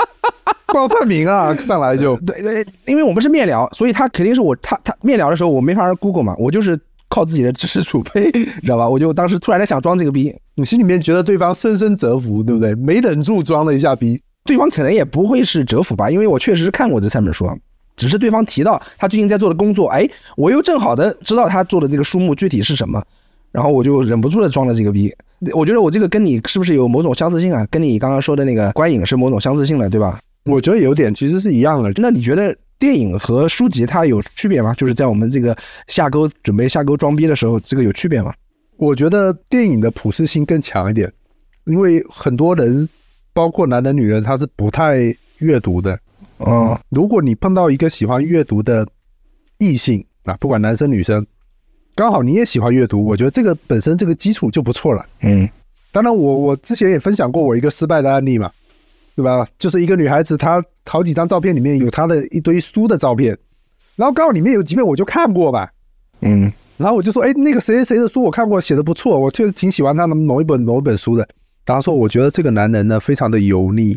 [0.72, 8.30] 报范名啊，上来就对对，因为我们是面聊，所以他肯定是我他他面聊的时候我没法 Google 嘛，我就是靠自己的知识储备，
[8.62, 8.88] 知道吧？
[8.88, 12.74] 我就当时突然在想装这个逼，你心里面觉得对方深深折服，对不对？
[12.74, 17.46] 没忍住装了一下逼，对方可能也不会是折服吧，因为我确实是看过这三本书。
[17.96, 23.02] 只是对方提到他最近在做的工作，哎，我又正好的知道他做的这个书目具体是什么，
[23.52, 25.14] 然后我就忍不住的装了这个逼。
[25.52, 27.66] 我觉得我这个跟你是不是有某种相似性啊？
[27.70, 30.18] 跟你刚刚说的那个观影是某种相似性的，对吧？
[30.46, 31.92] 我觉得有点，其实是一样的。
[31.96, 34.74] 那你觉得电影和书籍它有区别吗？
[34.74, 38.32] 就是在我们这个下钩准备下钩装逼的时候，这个有区别吗？
[38.76, 41.12] 我觉得电影的普适性更强一点，
[41.64, 42.88] 因为很多人，
[43.32, 45.98] 包括男人女人，他是不太阅读的。
[46.38, 48.86] 嗯，如果你碰到一个喜欢阅读的
[49.58, 51.24] 异性啊，不管男生女生，
[51.94, 55.06] 刚好你也喜欢阅读，我觉得这个本身这个基础就不错了。
[55.20, 55.48] 嗯，
[55.92, 58.50] 当然我我之前也分享过我一个失败的案例嘛，
[59.14, 59.46] 对吧？
[59.58, 63.38] 就是一个女孩子，她好几张照片里面有她的一堆书的照片，
[63.94, 65.70] 然后刚好里面有几本我就看过吧，
[66.20, 71.26] 嗯，然后我就说，哎，那个谁谁谁的书我看过，写的不错，我确实挺喜欢他的某一本某一本书的。
[71.66, 73.96] 然后说，我觉得这个男人呢非常的油腻。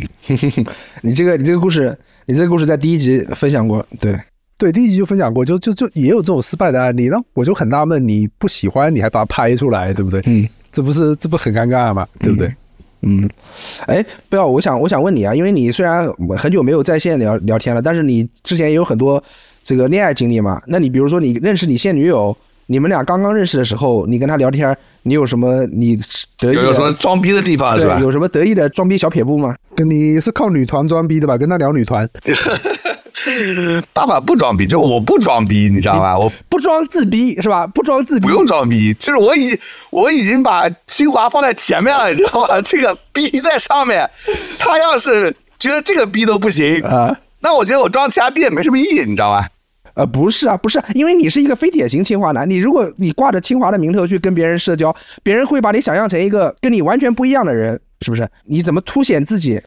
[1.02, 4.20] 你这个你这个故事，你这个故事在第一集分享过，对，
[4.58, 7.10] 对，第一集就分享过，就就就也有这种失败的案例。
[7.10, 10.22] 那我就很纳闷，你不喜欢你还把它拍出来，对不对？
[10.26, 12.08] 嗯这不是这不很尴尬吗？
[12.20, 12.54] 对不对？
[13.02, 13.28] 嗯，
[13.88, 19.24] 哎，不要，我想我想问你啊，因为你虽然很久没有在线聊聊天了，但是你之前也有很多
[19.64, 20.62] 这个恋爱经历嘛。
[20.68, 22.36] 那你比如说你认识你现女友，
[22.68, 25.98] 你们俩刚刚认识的时候，你跟他聊天，你有什么你
[26.38, 27.98] 得意的有有什么装逼的地方是吧，？
[28.00, 29.56] 有什么得意的装逼小撇步吗？
[29.76, 31.38] 跟你是靠女团装逼的吧？
[31.38, 32.08] 跟他聊女团，
[33.94, 36.18] 爸爸不装逼，就我不装逼，你知道吧？
[36.18, 37.66] 我不装自逼是吧？
[37.66, 39.58] 不装自逼不用装逼，就是我已经
[39.90, 42.60] 我已经把清华放在前面了，你知道吗？
[42.64, 44.10] 这个逼在上面，
[44.60, 47.18] 他要是觉得这个逼都不行，啊。
[47.40, 49.48] 那我觉得我装其他逼也没什么意义，你知道吧？
[49.98, 58.30] 呃，不是啊，不是，因为你是一个非典型清华男，你如果你挂着清华的名头去跟别人社交，别人会把你想象成一个跟你完全不一样的人，是不是？
[58.46, 59.60] 你怎么凸显自己？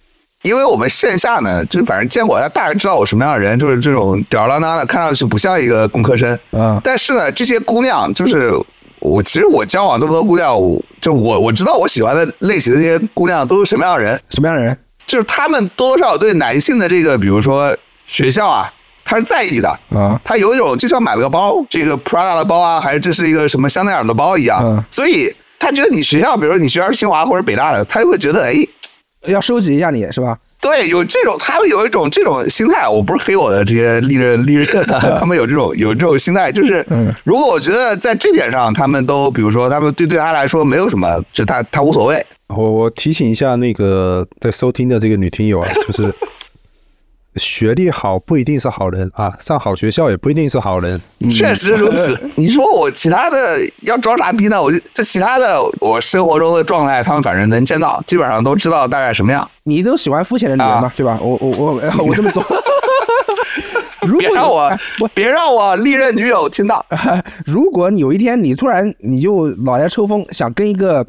[0.42, 6.38] 因为我们线下呢，就反正见过，大家知道我什么样的人，就是这种吊儿郎当的，看上去不像一个工科生。
[6.52, 8.52] 嗯但是呢，这些姑娘就是
[9.00, 14.78] 我，其实我交往这么多姑娘，我就我我知道我喜欢的类型的这些姑娘都是什么样的人，什么样的人？
[15.06, 18.72] 就是她们多多少少对男性的这个，比如说学校啊，
[19.10, 19.68] 她是在意的。
[19.90, 28.54] 啊他有一种就像买了个包，这个 Prada 的包啊，还是这是一个什么香奈儿的包一样，嗯所以他觉得你学校，比如说你学校是清华或者北大的，他就会觉得哎。
[29.26, 30.38] 要收集一下你是吧？
[30.62, 32.88] 对，有这种，他们有一种这种心态。
[32.88, 34.66] 我不是黑我的这些历任历任，
[35.18, 42.24] 他们有这种 有这种心态，就是嗯，如果我觉得在这点上，他们都比如说，他们对对他来说没有什么，就他他无所谓。
[42.48, 46.10] 我我提醒一下那个在收听的这个女听友啊，就是
[47.36, 51.00] 学历好不一定是好人啊，上好学校也不一定是好人。
[51.30, 52.18] 确实如此。
[52.36, 54.60] 你说我其他的要装啥逼呢？
[54.60, 59.48] 我就这其他的我生活中的状态，他们反正能见到，基本上都知道大概什么样。
[59.62, 61.18] 你都喜欢肤浅的女人嘛，啊对吧？
[61.20, 62.44] 我我我我这么做。
[64.02, 66.84] 如果别让我哎不，别让我历任女友听到。
[67.44, 71.06] 如果你有一天你突然你就脑袋抽风，想跟一个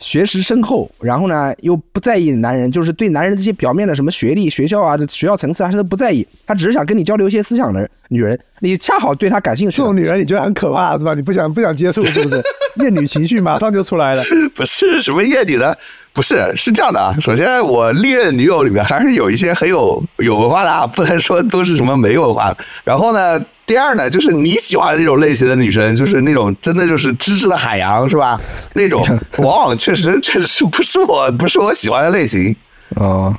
[0.00, 11.14] 学识深厚，然后呢又不在意男人，就是对男人这些表面的什么学历、学校啊、这学校层次啊，他都不在意，他只是想跟你交流一些思想的女人，你恰好对他感兴趣这，种女人你觉得很可怕是吧？
[11.14, 12.42] 你不想不想接触是不是？
[12.82, 14.22] 厌女情绪马上就出来了。
[14.54, 15.76] 不是什么厌女的，
[16.12, 17.14] 不是是这样的啊。
[17.20, 22.56] 首先，我历任女友里面还是有一些很有有文化的啊，不能说都是什么没文化的。
[22.84, 28.40] 然后呢，第二呢，就是你喜欢的那种类型的女生，就是那种真的就是知识的海洋，是吧？
[28.74, 29.06] 那种
[29.38, 32.54] 往往确实确实不是我不是我喜欢的类型。
[32.96, 33.32] 哦，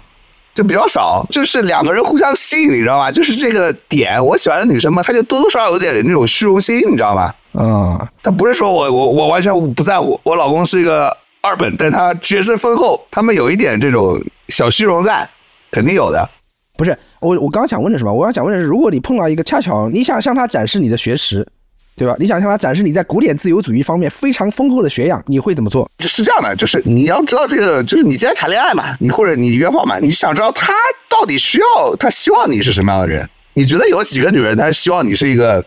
[0.55, 3.12] 就比较少，就是两个人互相吸引，你知道吧？
[3.12, 7.36] 就是这个点，我喜欢的女生嘛，她就多多少少有点那种虚荣心，你知道吧？
[7.53, 15.27] 嗯，她不是说我我我完全不在乎，我老公是一个二本，但他学识丰厚，他们有一点这种小虚荣在，
[15.71, 16.30] 肯定有的。
[16.77, 18.13] 不是我我刚想问的是什么？
[18.13, 21.47] 我要想问的是，如果你碰到一个恰巧你想向他展示你的学识，
[21.95, 22.15] 对吧？
[22.19, 25.89] 你想向他展示你在古典自由主义方面非常丰厚的学养，你会怎么做？
[25.99, 30.73] 是这样的，就是你要知道这个，就是你既然谈恋爱嘛，你或者你约炮嘛，你想知道他
[31.10, 33.30] 到底需要他希望你是什么样的人？
[33.54, 35.63] 你觉得有几个女人她希望你是一个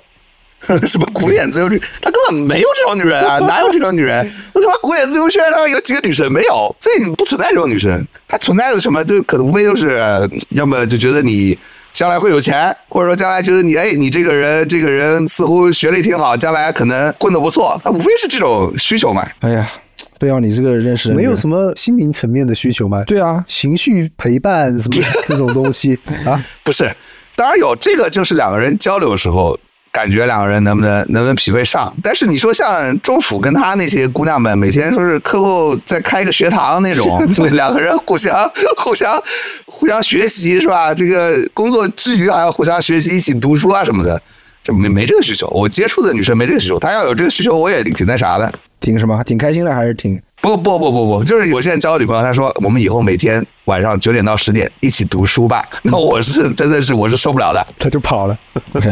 [0.87, 1.81] 什么古典自由主义？
[2.00, 4.31] 她根本没有这种女人啊，哪有这种女人？
[4.53, 6.74] 我他妈古典自由圈他妈有几个女神没有？
[6.81, 9.05] 所以不存在这种女生，她存在的什么？
[9.05, 11.59] 就可能无非就是呃要么就觉得你。
[11.92, 19.24] 将来会有钱，或者说将来觉得你，哎，你这个人，这个人似乎学历挺好，将来可能混得不错，他无非是这种需求嘛。
[19.38, 19.70] 哎呀，
[20.18, 23.05] 不要你这个认识没有什么心灵层面的需求吗？
[23.07, 25.96] 对啊，情绪陪伴什么 这种东西
[26.27, 26.44] 啊？
[26.64, 26.92] 不是，
[27.37, 29.57] 当然有这个，就是两个人交流的时候，
[29.95, 31.95] 感觉两个人能不能能不能匹配上。
[32.03, 39.23] 但是你说像钟楚跟他那些姑娘们，每天说是课后再开一个学堂那种， 两个人互相互相
[39.67, 40.93] 互相学习是吧？
[40.93, 44.21] 这个工作之余还要互相学习，一起读书啊什么的，
[44.65, 45.47] 这没没这个需求。
[45.51, 48.53] 我接触的女生没这个需求，她要有这个需求，我也挺那啥的。
[48.81, 49.23] 挺什么？
[49.23, 50.21] 挺开心的还是挺？
[50.45, 55.67] 不不不不不，就是我现在交的女朋友，她说我们以后每天晚上九点到十点一起读书吧。
[55.83, 58.39] 那我是真的是我是受不了的，他就跑了。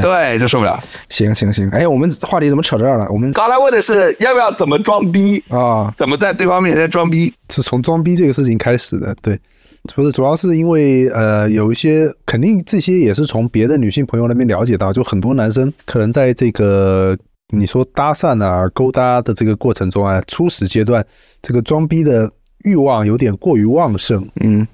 [0.01, 0.83] 对，就受不了。
[1.11, 3.07] 行行行，哎，我们话题怎么扯这儿了？
[3.11, 7.31] 我们刚才问的是要不要怎么装逼，啊，怎么在对方面前装逼。
[7.50, 9.38] 是从装逼这个事情开始的，对，
[9.94, 17.15] 不是主要是因为呃有一些肯定这些也是从别的女性朋友那边了解到，就很多男生可能在这个
[17.53, 21.05] 你说搭讪啊、勾搭的这个过程中啊，初始阶段
[21.42, 22.31] 这个装逼的
[22.65, 24.67] 欲望有点过于旺盛，嗯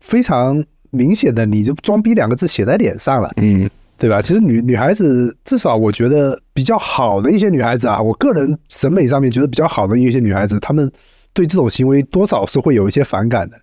[0.00, 4.22] 非常明显的，你就“装逼”两个字写在脸上了，嗯对吧？
[4.22, 10.90] 其实女女孩子，至少我觉得比较好的一些女孩子啊，我个人审美上面觉得比较好的一些女孩子，她们
[11.34, 13.56] 对这种行为多少是会有一些反感的。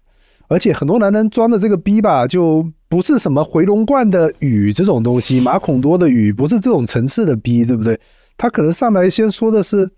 [0.47, 7.99] 而且很多男人装的这个逼吧，就不是什么回龙观的雨这种东西，马孔多的雨，不是这种层次的逼，对不对？
[8.37, 9.89] 他可能上来先说的是，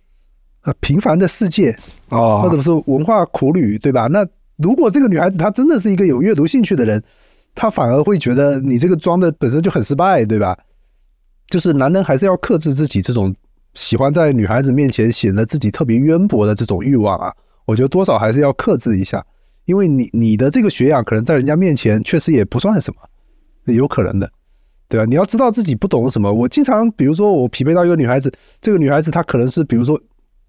[0.63, 1.75] 呃，平凡的世界，
[2.09, 4.07] 或哦者是文化苦旅，对吧？
[4.07, 4.25] 那
[4.57, 7.03] 如果这个女孩子她真的是一个有阅读兴趣的人，
[7.55, 10.57] 她反而会觉得你这个装的本身就很失败，对吧？
[11.49, 13.33] 就是男人还是要克制自己这种
[13.73, 17.33] 喜欢在女孩子面前显得自己特别渊博的这种欲望啊，
[17.65, 19.25] 我觉得多少还是要克制一下，
[19.65, 24.29] 因为你你的这个学养可能在人家面前确实也不算什么，有可能的。
[24.89, 25.05] 对吧？
[25.05, 26.31] 你要知道自己不懂什么。
[26.31, 28.31] 我经常，比如说我匹配到一个女孩子，
[28.61, 29.99] 这个女孩子她可能是，比如说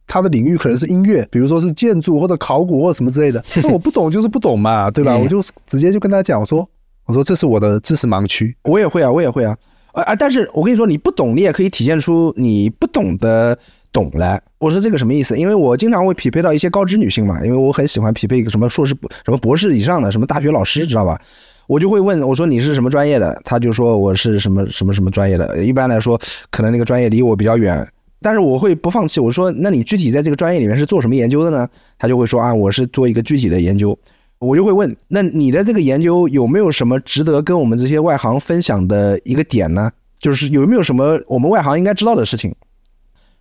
[0.06, 3.42] 她的领域可能是音乐，比如说是建筑或者考古或者什么之类的。
[3.62, 5.14] 那我不懂就是不懂嘛，对吧？
[5.14, 6.68] 嗯我就直接就跟她讲，我说
[7.06, 8.56] 我说这是我的知识盲区。
[8.64, 9.56] 我也会啊，我也会啊，
[9.92, 10.14] 啊啊！
[10.14, 13.58] 但是我跟你说，你不懂，你也可以体现出你不懂的
[13.92, 14.40] 懂来。
[14.58, 15.36] 我说这个什么意思？
[15.36, 21.20] 因为我经常会匹配到一些高知女性嘛，因为我很喜欢匹配一个什么硕士、什么博士以上的，什么大学老师，知道吧？
[21.68, 23.40] 我就会问我说你是什么专业的？
[23.44, 25.62] 他就说我是什么什么什么专业的。
[25.62, 26.18] 一般来说，
[26.50, 27.86] 可能那个专业离我比较远，
[28.22, 29.20] 但是我会不放弃。
[29.20, 31.68] 我说那你具体在这个专业里面是做什么研究的呢？
[31.98, 33.96] 他就会说啊，我是做一个具体的研究。
[34.38, 39.90] 我就会问，那你的这个研究有没有什么值得跟我们这些外行分享的一个点呢？
[40.18, 42.54] 就是有没有什么我们外行应该知道的事情？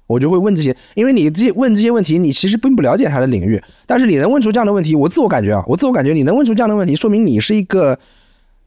[0.07, 7.99] 我就会问这些，因为你这些问这些问题，你其实并不了解他的领域，但是你能问出这样的问题，我自我感觉啊，我自我感觉你能问出这样的问题，说明你是一个，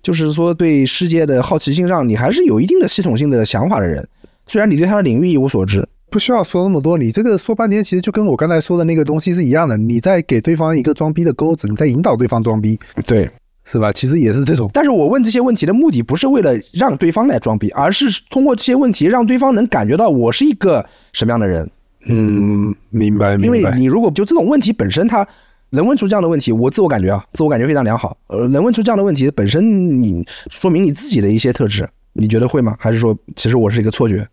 [0.03, 4.07] 就是说对世界的好奇心上，你还是有一定的系统性的想法的人。
[4.47, 9.77] 虽然你对他的领域一无所知，不需要说那么多，你这个说半天，其实就跟我刚才说的那个东西是一样的。
[9.77, 13.31] 你在给对方一个装逼的钩子，你在引导对方装逼，对，
[13.71, 13.93] 是吧？
[13.93, 14.69] 其实也是这种。
[14.73, 21.71] 但是我问这些问题的目的不是为了让对方来装逼，而是通过这些问题让对方能感觉到我是一个什么样的人。
[22.07, 23.71] 嗯，明白因明白。
[23.71, 25.25] 为你如果就这种问题本身，他
[25.71, 28.17] 能问出这样的问题，我自我感觉啊，自我感觉非常良好。
[28.27, 32.75] 呃，能问出这样的问题本身，你说明你自己的一些特质，你觉得会吗？
[32.79, 34.27] 还是说其实我是一个错觉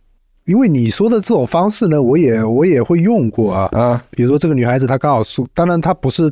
[0.47, 3.69] 因为你说的这种方式呢，我也我也会用过啊。
[3.73, 4.03] 啊？
[4.11, 6.23] 比如说这个女孩子她刚好是，当然她不是，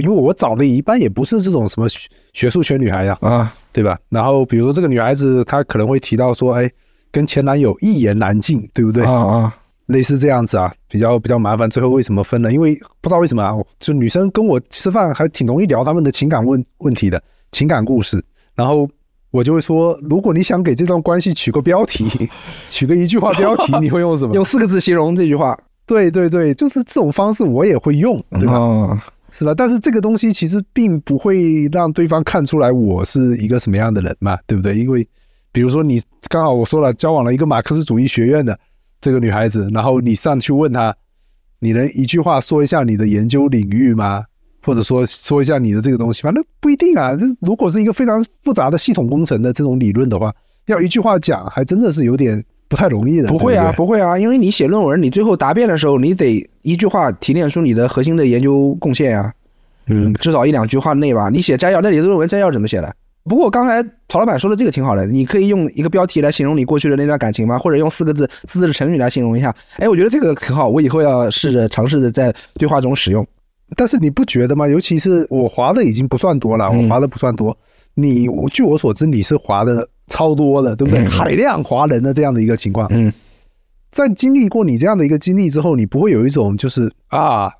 [0.00, 3.98] 因为我找的一般也不是这种什么学学术圈女孩呀、啊，对吧？
[4.08, 6.70] 然后比如说这个女孩子她可能会提到说，哎，
[7.10, 9.04] 跟前男友一言难尽，对不对？
[9.04, 9.54] 啊啊
[9.86, 11.68] 类似这样子啊，比较比较麻烦。
[11.68, 12.50] 最后为什么分呢？
[12.50, 17.22] 因为不知道为什么啊，就女生跟我吃饭还挺容易聊他们的情感问问题的
[17.52, 18.88] 情感故事，然后
[19.34, 22.06] 我就会说，如果你想给这段关系取个标题，
[22.68, 24.32] 取个一句话标题， 你会用什么？
[24.32, 28.52] 用四个字形容这句话，对对对，就是这种方式我也会用，对吧？
[28.54, 29.52] 啊是吧？
[29.52, 34.78] 但是这个东西其实并不会让对方看出来我是一个什么样的人嘛，对不对？
[34.78, 35.04] 因为
[35.50, 38.56] 比如说你刚好我说了，交往了一个马克思主义学院的
[39.00, 40.94] 这个女孩子，然后你上去问她，
[41.58, 44.22] 你能一句话说一下你的研究领域吗？
[44.64, 47.14] 或者说说一下你的这个东西反正不一定啊。
[47.14, 50.34] 这如果是一个非常复杂的系统工程的这种理论的话，
[50.66, 53.28] 要一句话讲，还真的是有点不太容易的。
[53.28, 59.32] 不会啊，对对不会啊，因为你写论文，你最后答辩的时候，你得一句话提炼出你的核心的研究贡献呀、
[59.86, 61.28] 嗯，至少一两句话内吧。
[61.28, 62.94] 你写摘要，那你的论文摘要怎么写的？
[63.26, 67.58] 不过刚才曹老板说的这个挺好的，你可以用一个标题来形容你过去的那段感情吗？
[67.58, 69.54] 或者用四个字、四字的成语来形容一下？
[69.78, 73.26] 哎，我觉得这个很好，我以后要试着尝试着在对话中使用。
[73.76, 74.68] 但是你不觉得吗？
[74.68, 77.56] 尤其是我滑的已经不算多了，嗯我滑的不算多。
[77.94, 81.04] 你我据我所知，你是滑的超多的，对不对？
[81.04, 83.12] 嗯海量滑人的这样的一个情况，嗯，
[83.90, 87.50] 在经历过你这样的一个经历之后，你不会有一种就是啊，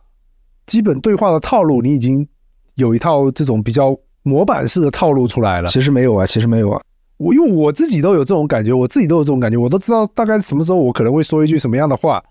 [0.66, 2.26] 基本对话的套路，你已经
[2.74, 5.68] 有一套这种比较模板式的套路出来了。
[5.68, 6.80] 其实没有啊，其实没有啊。
[7.16, 12.22] 我因为我自己都有这种感觉，我自己都有这种感觉，我都知道大概什么时候我可能会说一句什么样的话，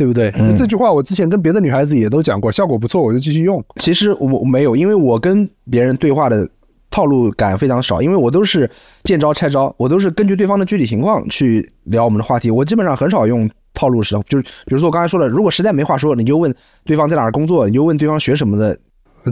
[0.00, 0.32] 对不对？
[0.38, 3.62] 嗯这句话我之前跟别的女孩子也都讲过，效果不错，我就继续用。
[3.76, 6.48] 其实我我没有，因为我跟别人对话的
[6.90, 8.70] 套路感非常少，因为我都是
[9.04, 16.54] 见招拆招，我都是根据对方的具体情况去聊我们的话题，我基本上很少用套路式的，就是比如说我刚才说的，如果实在没话说，你就问
[16.86, 18.78] 对方在哪儿工作，你就问对方学什么的，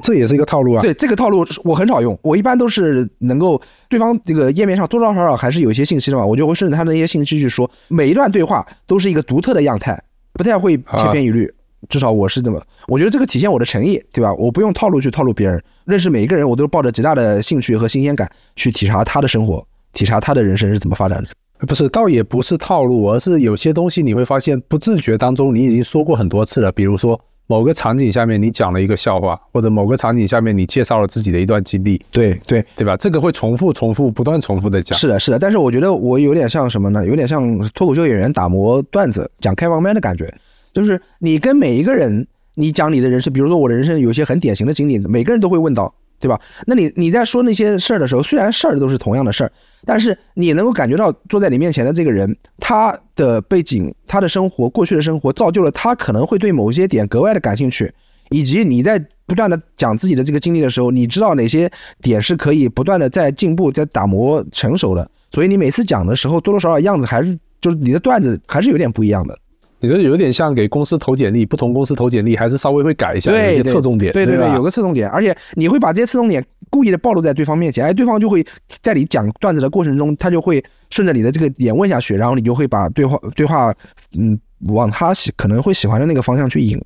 [0.02, 0.82] 这也是一个套路啊。
[0.82, 3.58] 对这个套路我很少用，我一般都是能够
[3.88, 9.98] 对方这个页面上多多少少还是有一些信息的嘛，我就会顺着他的那些信息去说，每一段对话都是一个独特的样态，
[10.39, 11.53] 不太会千篇一律。
[11.89, 14.32] 至少我是这么，我觉得这个体现我的诚意，对吧？
[14.34, 21.30] 我不用套路去套路别人，认识每一个人，我都抱着极大的兴趣和新鲜感去体察他的生活，体察他的人生是怎么发展的。
[21.66, 26.72] 不是，倒也不是套路，而是有些东西你会发现不自觉当中你已经说过很多次了。
[26.72, 32.94] 比如说某个场景下面你讲了一个笑话，或者某个场景下面你介绍了自己的一段经历，对对，对吧？
[32.99, 34.96] 这个会重复、重复、不断重复的讲。
[34.96, 35.38] 是的，是的。
[35.38, 37.05] 但是我觉得我有点像什么呢？
[37.07, 40.32] 有点像脱口秀演员打磨段子、讲开放麦的感觉，
[40.72, 45.92] 就是你跟每一个人，你讲你的人生，比如说我的人生有一些很典型的经历，每个人都会问到。
[46.20, 46.40] 对吧？
[46.66, 49.52] 那你你在说那些事儿的时候，虽然事儿都是同样的事儿，
[49.84, 57.92] 但是你能够感觉到坐在你面前的这个人，他的背景、他的生活、过去的生活，造就了他可能会对某些点格外的感兴趣，
[58.30, 61.70] 以及你在不断的讲自己的这个经历的时候，你知道哪些
[62.02, 69.38] 点是可以不断的在进步、在打磨、成熟的，所以你每次讲的时候，多多少少样子还是就是你的段子还是有点不一样的。
[69.80, 78.44] 你这有点像给公司投简历，不同公司投简历还是稍微会改一下有些侧重点，对对对，有个侧重点，而且你会把这些侧重点故意的暴露在对方面前，哎，对方就会
[78.82, 83.72] 在你讲段子的过程中，他就会顺着你的这个点问下去，然后你就会把对话对话，
[84.18, 86.76] 嗯，往他喜可能会喜欢的那个方向去引，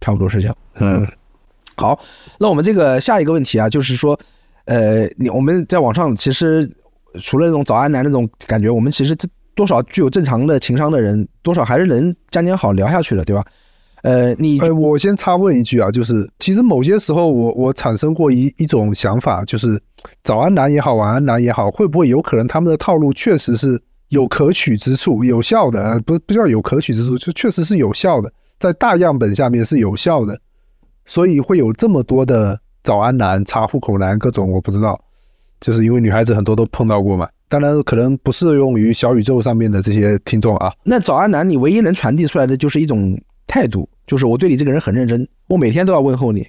[0.00, 0.56] 差不多是这样。
[0.80, 1.06] 嗯，
[1.76, 2.00] 好，
[2.38, 4.18] 那我们这个下一个问题啊，就是说，
[4.64, 6.66] 呃，你我们在网上其实
[7.20, 9.28] 除了那种早安男那种感觉，我们其实这。
[9.54, 13.44] 多少具有正常的情商的人，多少还是能讲讲好聊下去的，对吧？
[14.02, 19.80] 呃，你呃，我先插问一句啊，就是其实某些时候，我我产生过一一种想法，就是
[20.24, 26.00] 早安男也好，晚安男也好，会不会有可能他们的套路确实是有可取之处，有效的？
[26.00, 30.36] 不不叫有可取之处，就确实是有效的，在大样本下面是有效的，
[31.06, 35.00] 所以会有这么多的早安男、查户口男，各种我不知道，
[35.60, 37.28] 就是因为女孩子很多都碰到过嘛。
[37.52, 40.72] 当然，可能不适用于小宇宙上面的这些听众啊。
[40.84, 43.14] 那早安男，你唯一能传递出来的就是一种
[43.46, 46.48] 态度，就是我对你这个人很认真，我每天都要问候你，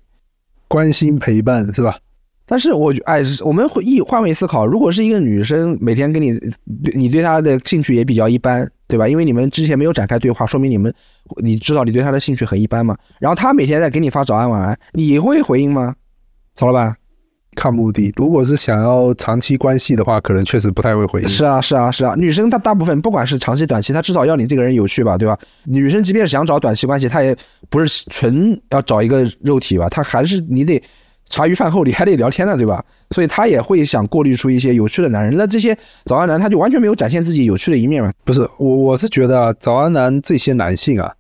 [0.70, 1.98] 关心陪伴，是吧？
[2.46, 6.40] 但是我哎，我们会一换位思考，如果是一个女生每天跟你，
[6.96, 9.06] 你对她的兴趣也比较一般，对吧？
[9.06, 10.94] 因为你们之前没有展开对话，说明你们
[11.44, 12.96] 你知道你对她的兴趣很一般嘛。
[13.20, 15.94] 然后她每天在给你发早安晚安，你会回应吗，
[16.56, 16.96] 曹老板？
[17.54, 21.28] 看目的，如果是想要长期关系的话，可能确实不太会回应。
[21.28, 25.38] 是啊，是啊，是啊，女生她大部分不管是长期短期，她至少要你这个人有趣吧，对吧？
[25.66, 27.36] 女生即便想找短期关系，她也
[27.70, 30.82] 不是纯要找一个肉体吧，她还是你得
[31.30, 32.84] 茶余饭后你还得聊天呢，对吧？
[33.12, 35.36] 所以她也会想过滤出一些有趣的男人。
[35.38, 35.76] 那这些
[36.06, 38.12] 早安男他就完全没有展现自己有趣的一面嘛？
[38.24, 41.14] 不是，我我是觉得啊，早安男这些男性啊。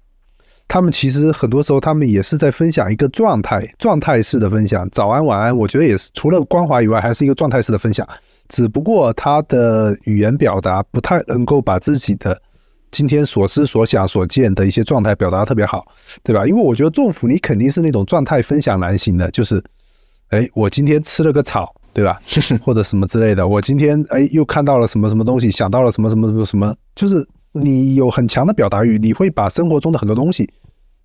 [0.73, 4.89] 他们其实很多时候，他们也是在分享一个状态，状态式的分享。
[4.89, 8.07] 早安，晚安，我觉得也是除了关怀以外，还是一个状态式的分享。
[8.49, 12.41] 只不过他的语言表达不太能够把自己的
[12.89, 15.85] 今天所思所想所见的一些状态表达特别好，
[16.23, 16.43] 对吧？
[16.47, 19.63] 因为我觉得仲甫你肯定是那种状态分享男型的，就是，
[20.29, 22.19] 哎，我今天吃了个草，对吧？
[22.65, 23.47] 或者什么之类的。
[23.47, 27.23] 我今天哎又看到了什么什么东西，想到了什么什么什么什么，就是。
[27.55, 30.51] 你有很强的表达欲，你会把生活中的很多东西，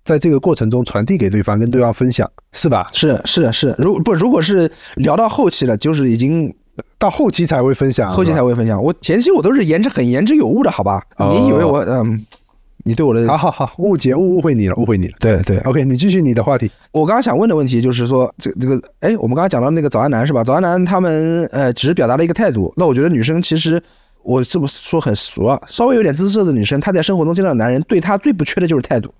[0.09, 2.89] 在这个过程中传递给对方，跟对方分享，是吧？
[2.91, 6.51] 是是是，如不如果是聊到后期了，就是已经
[6.97, 8.83] 到后期才会分享，后期才会分享。
[8.83, 11.05] 我前期我都是言之很言之有物的，好吧？
[11.31, 12.25] 你以为我嗯，
[12.85, 15.13] 你对我的好好好误解误误会你了，误会你了。
[15.19, 16.71] 对对，OK，你继续你的话题。
[16.91, 20.43] 我刚刚想问的问题就是说，这这个哎，我们刚刚讲到那个早安男是吧？
[20.43, 23.79] 早安男他们呃只是表达了一个态度，那我觉得女生其实。
[24.21, 29.11] 我这么说很俗啊，稍微有点姿色的女生，她在生活中见到的男人，对她最不缺的就是态度。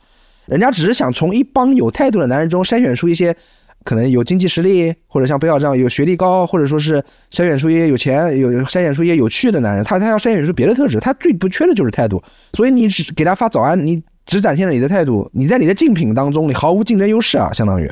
[0.50, 3.36] 人家只是想从一帮有态度的男人中筛选出一些
[3.84, 9.84] 可能有经济实力，或者像贝尔这样有学历高，或者说是筛选出一些有钱、有筛选出一些有趣的男人。
[9.84, 12.22] 他他要筛选出别的特质，他最不缺的就是态度。
[12.54, 17.90] 所以你只给他发早安，你只展现了你的态度，你在你的竞品当中，你毫无竞争优势啊，相当于。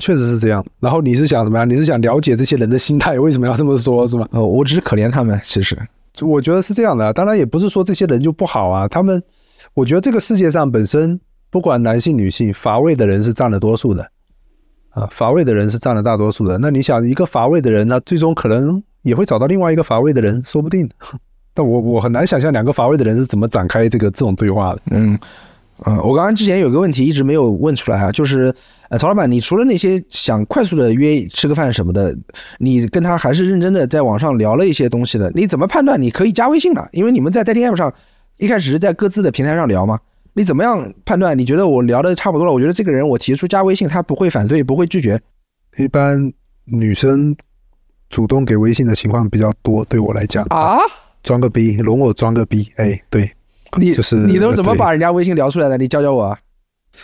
[0.00, 0.64] 确实是这样。
[0.80, 1.64] 然后你是想什么呀？
[1.64, 4.26] 你是想了解这些人的心态，为什么要这么说，是吗？
[4.32, 5.76] 呃，我只是可怜他们，其实。
[6.20, 8.88] 我觉得是这样的，当然也不是说这些人就不好啊。
[8.88, 9.22] 他们，
[9.74, 11.18] 我觉得这个世界上本身
[11.50, 14.08] 不管男性女性，乏味的人是占了多数的，
[14.90, 16.58] 啊，乏味的人是占了大多数的。
[16.58, 20.88] 那你想，一个乏味的人，那最终可能也会找到另外一个乏味的人，说不定。
[21.54, 24.80] 但我我很难想象两个乏味的人是怎么展开这个这种对话的。
[24.90, 25.18] 嗯。
[25.86, 28.52] 嗯，我刚刚之前有个问题一直没有问出来啊，就是，
[28.88, 32.12] 呃，曹老板，你除了那些想快速的约吃个饭什么的，
[32.58, 36.88] 你跟他还是认真的在网上聊了一些东西的，你怎么判断你可以加微信的？
[36.90, 37.94] 因为你们在 dating app 上
[38.38, 40.00] 一开始是在各自的平台上聊吗？
[40.38, 41.36] 你怎么样判断？
[41.36, 42.52] 你觉得我聊的差不多了？
[42.52, 45.20] 我觉得这个人我提出加微信，他不会反对，不会拒绝。
[45.76, 46.32] 一般
[46.64, 47.36] 女生
[48.08, 50.78] 主动给微信的情况比较多，对我来讲啊，
[51.24, 53.28] 装个逼，容我装个逼，哎，对。
[53.76, 55.76] 你就是你都怎么把人家微信聊出来的？
[55.76, 56.22] 你教教我。
[56.22, 56.38] 啊。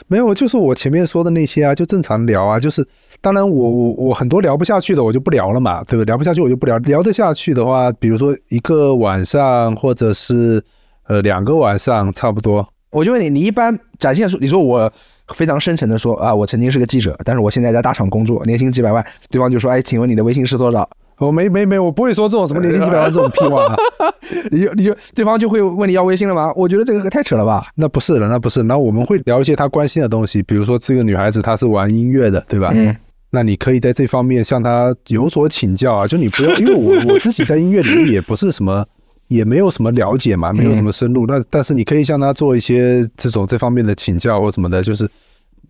[0.07, 2.61] 没有，就是我前面说的那些啊，就正常聊啊。
[2.61, 2.87] 就是
[3.21, 6.05] 当然，我我我很多聊不下去的，我就不聊了嘛，对吧？
[6.05, 6.79] 聊不下去我就不聊。
[6.79, 10.63] 聊得下去的话，比如说一个晚上，或者是
[11.09, 12.67] 呃两个晚上，差不多。
[12.95, 14.91] 我就问你，你一般展现出你说我
[15.35, 19.05] 非常深沉的说啊，我曾经是个记者，但是我现在在大厂工作，年薪几百万。
[19.29, 20.89] 对方就说，哎，请问你的微信是多少？
[21.19, 23.77] 我没没没，我不会说这种什么年薪几百万这种屁话、 啊。
[24.51, 26.53] 你就你就对方就会问你要微信了吗？
[26.57, 27.67] 我觉得这个太扯了吧。
[27.75, 28.63] 那不是的，那不是。
[28.63, 32.71] 那我们会聊一些他关心的东西，比如说这个女孩子她是玩音乐的，对吧？
[32.75, 32.95] 嗯。
[33.31, 36.07] 那你可以在这方面向她有所请教啊。
[36.07, 38.85] 就你不要，因为我我自己在音乐领域也不是什么，
[39.29, 41.27] 也没有什么了解嘛，没有什么深入。
[41.27, 45.09] 那但是你可以向他做一些这种这方面的请教或什么的，就是，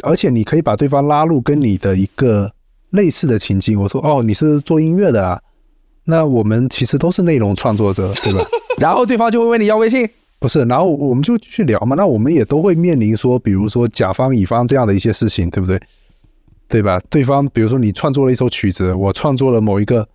[0.02, 2.50] 而且你可以把对方拉入跟你的一个
[2.90, 3.80] 类似的情境。
[3.80, 5.40] 我说哦，你是做音乐的啊，
[6.04, 8.44] 那我们其实都是内容创作者， 对吧？
[8.78, 10.08] 然后对方就会问你要微信。
[10.40, 11.96] 不是，然后我们就去聊嘛。
[11.96, 15.80] 那我们也都会面临说，比如说甲方乙方这样的一些事情，对不对？
[16.68, 16.98] 对吧？
[17.08, 20.06] 对方比如说你创作了一首曲子，我创作了某一个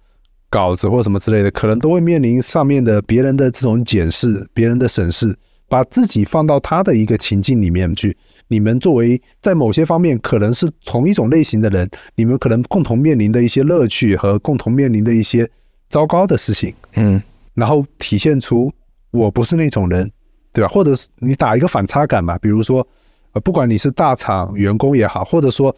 [0.50, 5.38] 稿子或什么之类的，可能都会面临上面的别人的这种检视、别人的审视，
[5.68, 8.16] 把自己放到他的一个情境里面去。
[8.48, 15.48] 你们作为在某些方面可能是同一种类型的人，你们可能共同面临的一些乐趣和共同面临的一些
[15.88, 17.22] 糟糕的事情，嗯，
[17.54, 18.72] 然后体现出
[19.12, 20.12] 我不是那种人，
[20.52, 20.68] 对吧？
[20.68, 22.86] 或者是你打一个反差感嘛，比如说，
[23.34, 25.76] 呃，不管你是大厂员工也好，或者说，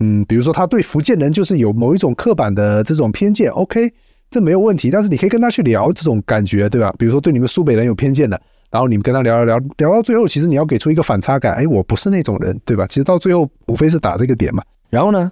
[0.00, 3.92] 嗯，比如说他对福建人就是有某一种刻板的这种偏见，OK，
[4.30, 6.92] 这没有问题，但是你可以跟他去聊这种感觉，对吧？
[6.98, 8.40] 比如说对你们苏北人有偏见的，
[8.70, 12.86] 然后你们跟他聊聊聊聊到最后，其实你要给出一个反差感，哎，我不是那种人，对吧？
[12.86, 15.30] 其实到最后无非是打这个点嘛，然后呢，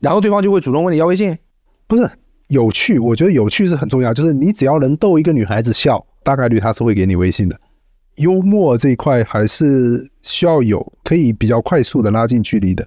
[0.00, 1.38] 然后对方就会主动问你要微信。
[1.86, 2.10] 不是
[2.48, 7.56] 有趣，我觉得有趣是很重要，就是你只要能逗一个女孩子笑，大概率她是会给你微信的。
[8.16, 12.84] 幽默这一块还是需要有，可以比较快速的拉近距离的。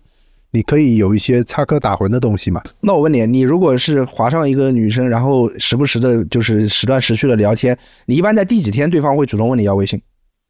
[0.56, 2.62] 你可以有一些插科打诨的东西嘛？
[2.80, 10.02] 那我问你，你如果是划上一个女生，然后时不时的，就是时断时续的聊天，你一般在第几天对方会主动问你要微信？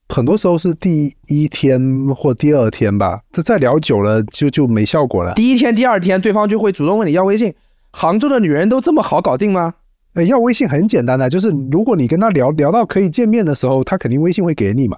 [0.10, 1.82] 很多时候是第一天
[2.16, 5.34] 或第二天吧，这再聊久了就就没效果了。
[5.34, 7.52] 第一天、第二天，对方就会主动问你要微信。
[7.92, 9.74] 杭州的女人都这么好搞定吗？
[10.14, 14.96] 呃，要微信很简单的，就是如果你跟他聊聊到可以见面的时候，他肯定微信会给你嘛，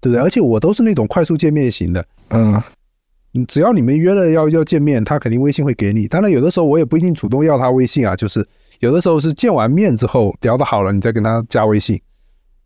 [0.00, 0.22] 对不对？
[0.22, 2.62] 而且我都是那种快速见面型的，嗯，
[3.46, 6.06] 只要你们约了要要见面，他肯定微信会给你。
[6.06, 8.46] 当然，有的时候我也不一定主动要他微信啊，就是
[8.78, 12.00] 有的时候是见完面之后聊得好了，你再跟他加微信，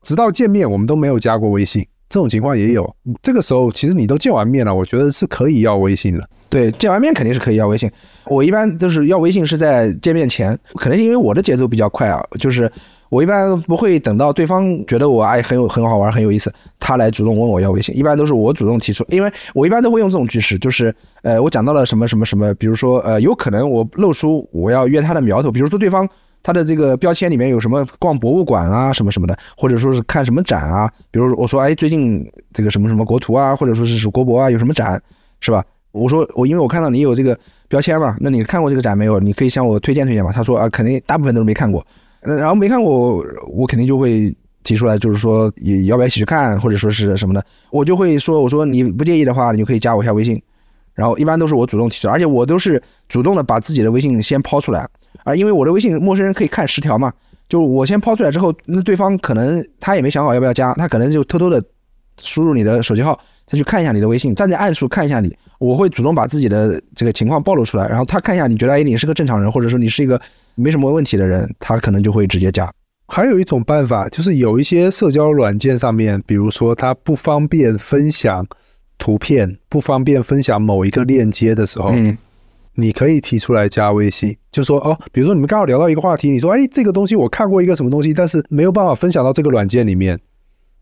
[0.02, 2.88] 直到见面我们都没有加过微信，这种情况也有。
[3.22, 6.28] 这个时候其实你都见完面了，我觉得是可以要微信的。
[6.48, 7.90] 对，见完面肯定是可以要微信。
[8.24, 12.70] 我一般都是要微信是在见面前，可能是因为我的节奏比较快啊，就是
[13.10, 16.50] 我一般不会等到对方觉得我哎很有很好玩很有意思，
[16.80, 26.08] 他来主动问我要微信，一般都是我主动提出，因为我一般都会用这种句式，就是呃我讲到了什么什么什么，比如说呃有可能我露出我要约他的苗头，比如说对方。
[26.42, 35.00] 他的这个标签里面有什么逛博物馆啊，什么什么的，或者说是看什么展啊，比如我说哎最近这个什么什么国图啊，或者说是是国博啊有什么展，
[35.40, 35.64] 是吧？
[35.92, 39.18] 我说我因为我看到你有这个标签嘛，那你看过这个展没有？
[39.18, 40.30] 你可以向我推荐推荐嘛。
[40.30, 41.84] 他说啊，肯定大部分都是没看过，
[42.20, 50.40] 呃然后没看过，我肯定就会提出来，就是说也要不要一起去看，或者说是什么的，我就会说我说你不介意的话，你就可以加我一下微信。
[50.98, 54.84] 然后一般都是我主动提出，而且我都是主动的把自己的微信先抛出来，
[55.22, 57.12] 啊，因为我的微信陌生人可以看十条嘛，
[57.48, 61.62] 就我先抛出来之后，那对方可能他也没想好要不要加，他可能就偷偷的
[62.20, 70.20] 输入你的手机号，他去看一下你的微信，站在暗处看一下你，我会主动把自己的这个情况暴露出来，然后他看一下，你觉得哎你是个正常人，或者说你是一个
[70.56, 72.68] 没什么问题的人，他可能就会直接加。
[73.06, 78.46] 还有一种办法，就是有一些社交软件上面，比如说它不方便分享
[78.98, 82.16] 图片，不方便分享某一个链接的时候，嗯
[82.74, 90.16] 你可以提出来加微信，就说哦，比如说你们刚好聊到一个话题，你说哎，这个东西我看过一个什么东西，但是没有办法分享到这个软件里面，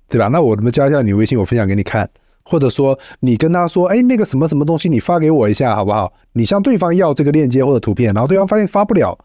[0.06, 0.28] 对吧？
[0.28, 2.06] 那我们加一下你微信，我分享给你看，
[2.42, 6.12] 或者说你跟他说，哎，那个什么什么东西你发给我一下好不好？
[6.34, 9.18] 你向对方要这个链接或者图片，然后对方发现发不了，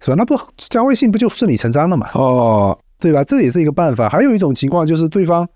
[0.00, 0.14] 是吧？
[0.16, 2.08] 那不加微信不就顺理成章了嘛？
[2.14, 3.22] 哦，对吧？
[3.22, 4.08] 这也是一个办法。
[4.08, 5.46] 还有一种情况就是对方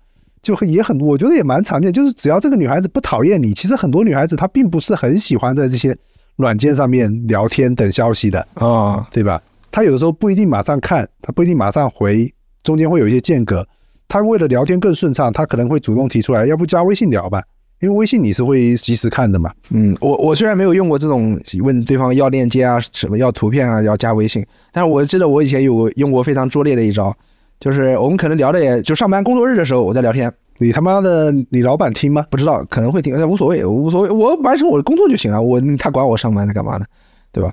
[0.47, 5.93] 就很也很，我觉得也蛮常见，就是只要这个女孩子不讨厌你，其实很多女孩子她并不是很喜欢在这些
[6.37, 9.41] 软件上面聊天等消息的，啊，对吧？
[9.69, 12.33] 她有的时候不一定马上看，她不一定马上回，
[12.63, 13.67] 中间会有一些间隔。
[14.07, 17.43] 她为了聊天更顺畅，她可能会主动提出来，要不加微信聊吧？
[17.81, 19.51] 因为微信你是会及时看的嘛。
[19.71, 27.13] 嗯，我我虽然没有用过这种问对方要链接啊，什么要图片啊，要加微信，但是我记得我以前有用过非常拙劣的一招，
[27.59, 32.25] 就是我们可能聊的也就上班工作日的时候我在聊天，你他妈的，你老板听吗？
[32.29, 36.85] 不知道可能会听，但无所谓，无所谓，我完成我的工作就行了，我他管我上班在干嘛呢，
[37.31, 37.51] 对吧？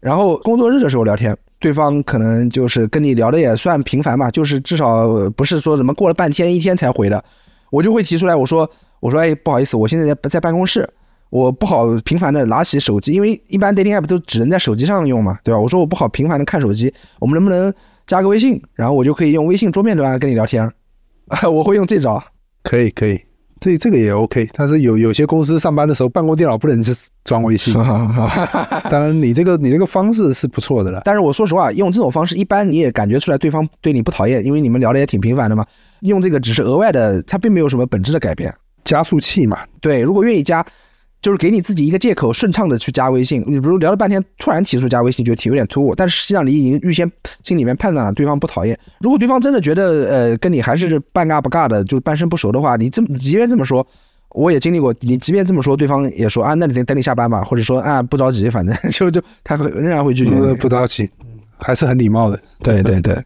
[0.00, 7.22] 然后工作日的时候聊天，对方可能就是跟你聊的也算频繁吧，就是至少不是说什么过了半天一天才回的，
[7.70, 8.70] 我就会提出来，我说
[9.00, 10.88] 我说哎不好意思，我现在在在办公室，
[11.30, 15.58] 我不好频繁的拿起手机，因为一般 dating app 都只能在手机上用嘛，对吧？
[15.58, 17.72] 我说我不好频繁的看手机，我们能不能
[18.08, 20.72] 加个微信，然后我就可以用微信桌面端跟你聊天儿，
[21.48, 22.20] 我会用这招。
[22.64, 23.20] 可以可以，
[23.60, 24.48] 这这个也 OK。
[24.54, 27.72] 但是有有些公司上班的时候，办公电脑不能是装微信。
[28.90, 31.02] 当然，你这个你这个方式是不错的了。
[31.04, 35.64] 但是我说实话，用这种方式，一般你也感觉出来对方对你不讨厌，因为你们聊的也挺频繁的嘛。
[36.00, 38.54] 用这个只是额外的，它并没有什么本质的改变。
[38.84, 40.64] 加速器嘛，对，如果愿意加，
[41.20, 43.42] 就是给你自己一个借口，顺畅的去加微信。
[43.46, 45.94] 你比如聊了半天，突然提出加微信，觉得挺有点突兀。
[45.94, 47.10] 但是实际上你已经预先
[47.42, 48.78] 心里面判断了对方不讨厌。
[49.00, 53.84] 如果对方真的觉得呃跟你还是半尬不尬的，就半生不熟的话，你这么即便这么说，
[54.30, 54.94] 我也经历过。
[55.00, 61.10] 你即便这么说，对方也说啊，那你等等你下班吧，或者说啊不着急，反正 就就他会仍然会拒绝不着急，
[61.58, 62.40] 还是很礼貌的。
[62.62, 63.16] 对对对。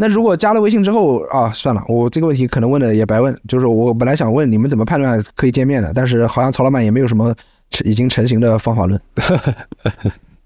[0.00, 3.38] 那如果加了微信之后啊，算了，我这个问题可能问的也白问。
[3.46, 7.34] 就是我本来想问你们怎么判断可以见面的，但是好像曹老板也没有什么
[7.84, 8.98] 已经成型的方法论。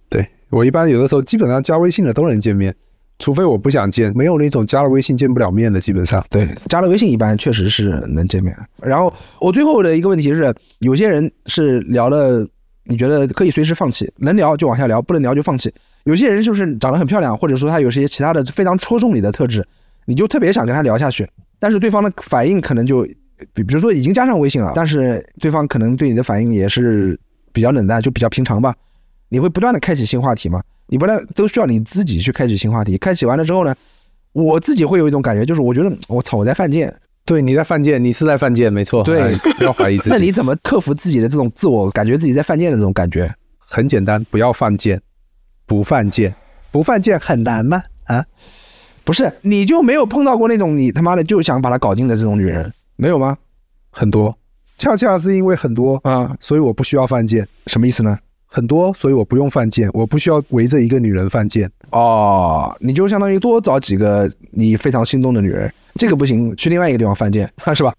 [0.09, 2.75] 对我一般有的时候基本上加微信的都能见面，
[3.21, 6.25] 除非我不想见，没有那种加了微信见不了面的，基本上。
[6.29, 8.57] 对，加了微信一般确实是能见面。
[8.83, 12.45] 然后我最后的一个问题是，有些人是聊了，
[12.87, 15.73] 你觉得可以随时放弃，能聊就往下聊，不能聊就放弃。
[16.05, 19.67] 有些人就是长得很漂亮，或者说他有些其他的非常戳中你的特质，
[20.07, 21.29] 你就特别想跟他聊下去，
[21.59, 23.03] 但是对方的反应可能就，
[23.53, 27.19] 比比如说已经加上微信了，但是对方可能对你的反应也是
[27.53, 28.75] 比较冷淡，就比较平常吧。
[29.29, 30.63] 你会不断的开启新话题吗？
[30.87, 32.99] 你不断都需要你自己去开启新话题。
[32.99, 33.75] 开启完了之后呢，
[34.33, 36.95] 我自己会有一种感觉，就是我觉得我操，我在犯贱。
[37.25, 39.03] 对，你在犯贱，你是在犯贱，没错。
[39.03, 40.11] 对哎不要怀疑自己。
[40.13, 43.35] 那你怎么克服自己的这种自我感觉自己在犯贱的这种感觉？
[43.59, 45.01] 很简单，不要犯贱，
[45.67, 46.35] 不犯贱，
[46.71, 47.83] 不犯贱很难吗？
[48.05, 48.25] 啊，
[49.05, 53.37] 不是，你就没有碰到过那种你他妈的就想把她搞定的这种女人，没有吗？
[53.91, 54.37] 很多，
[54.77, 57.47] 恰恰是因为很多，啊，所以我不需要犯贱。
[57.67, 58.19] 什么意思呢？
[58.47, 61.71] 很多，所以我不用犯贱，我不需要围着一个女人犯贱。
[61.91, 67.93] 哦，你就相当于多找几个你非常心动的女人，这个不行，去另外一个地方犯贱， 是吧？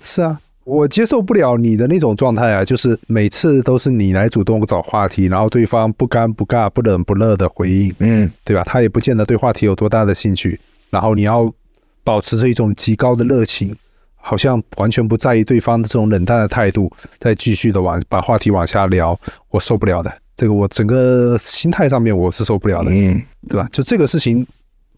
[0.00, 8.62] 是啊，我接受不了你的那种状态啊，就是每次都是你来主动找话题，然后对方不尴不尬、不冷不热的回应，嗯，对吧？
[8.64, 10.58] 他也不见得对话题有多大的兴趣，
[10.90, 11.52] 然后你要
[12.04, 13.74] 保持着一种极高的热情，
[14.16, 19.18] 好像完全不在意对方的这种冷淡的态度，再继续的往把话题往下聊，
[19.50, 20.12] 我受不了的。
[20.36, 23.68] 这个我整个心态上面我是受不了的，嗯，对吧？
[23.72, 24.46] 就这个事情，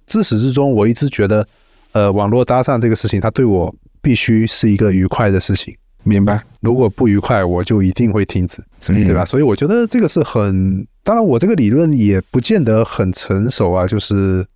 [0.07, 1.47] 自始至终我一直觉得，
[1.93, 5.75] 呃，网络搭讪这个事情，它对我必须是一个愉快的事情。
[6.03, 9.25] 明白，如果不愉快，我就一定会停止，嗯对吧？
[9.25, 14.47] 所以我觉得这个是很，当然我这个理论也不见得很成熟啊，就是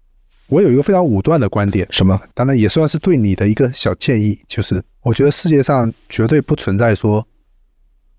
[0.49, 2.21] 我有一个非常武断的观点，什么？
[2.35, 7.27] 当然也算是对你的一个小建议，就是我觉得世界上绝对不存在说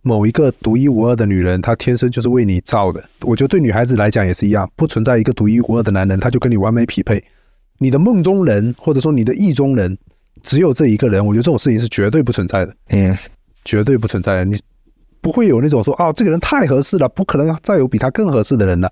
[0.02, 3.04] 某一个独一无二的女人，她天生就是为你造的。
[3.22, 7.24] 我觉得对女孩子来讲也是一样，不存在一个独一无二的男人，他就跟你完美匹配。
[7.78, 9.96] 你的梦中人，或者说你的意中人，
[10.44, 12.76] 只有这一个人，我觉得这种事情是绝对不存在的。
[12.90, 13.18] 嗯，
[13.66, 14.46] 绝对不存在的。
[14.46, 14.58] 你
[15.22, 18.92] 不会有那种说哦，这个人太合适了，不可能再有比他更合适的人了。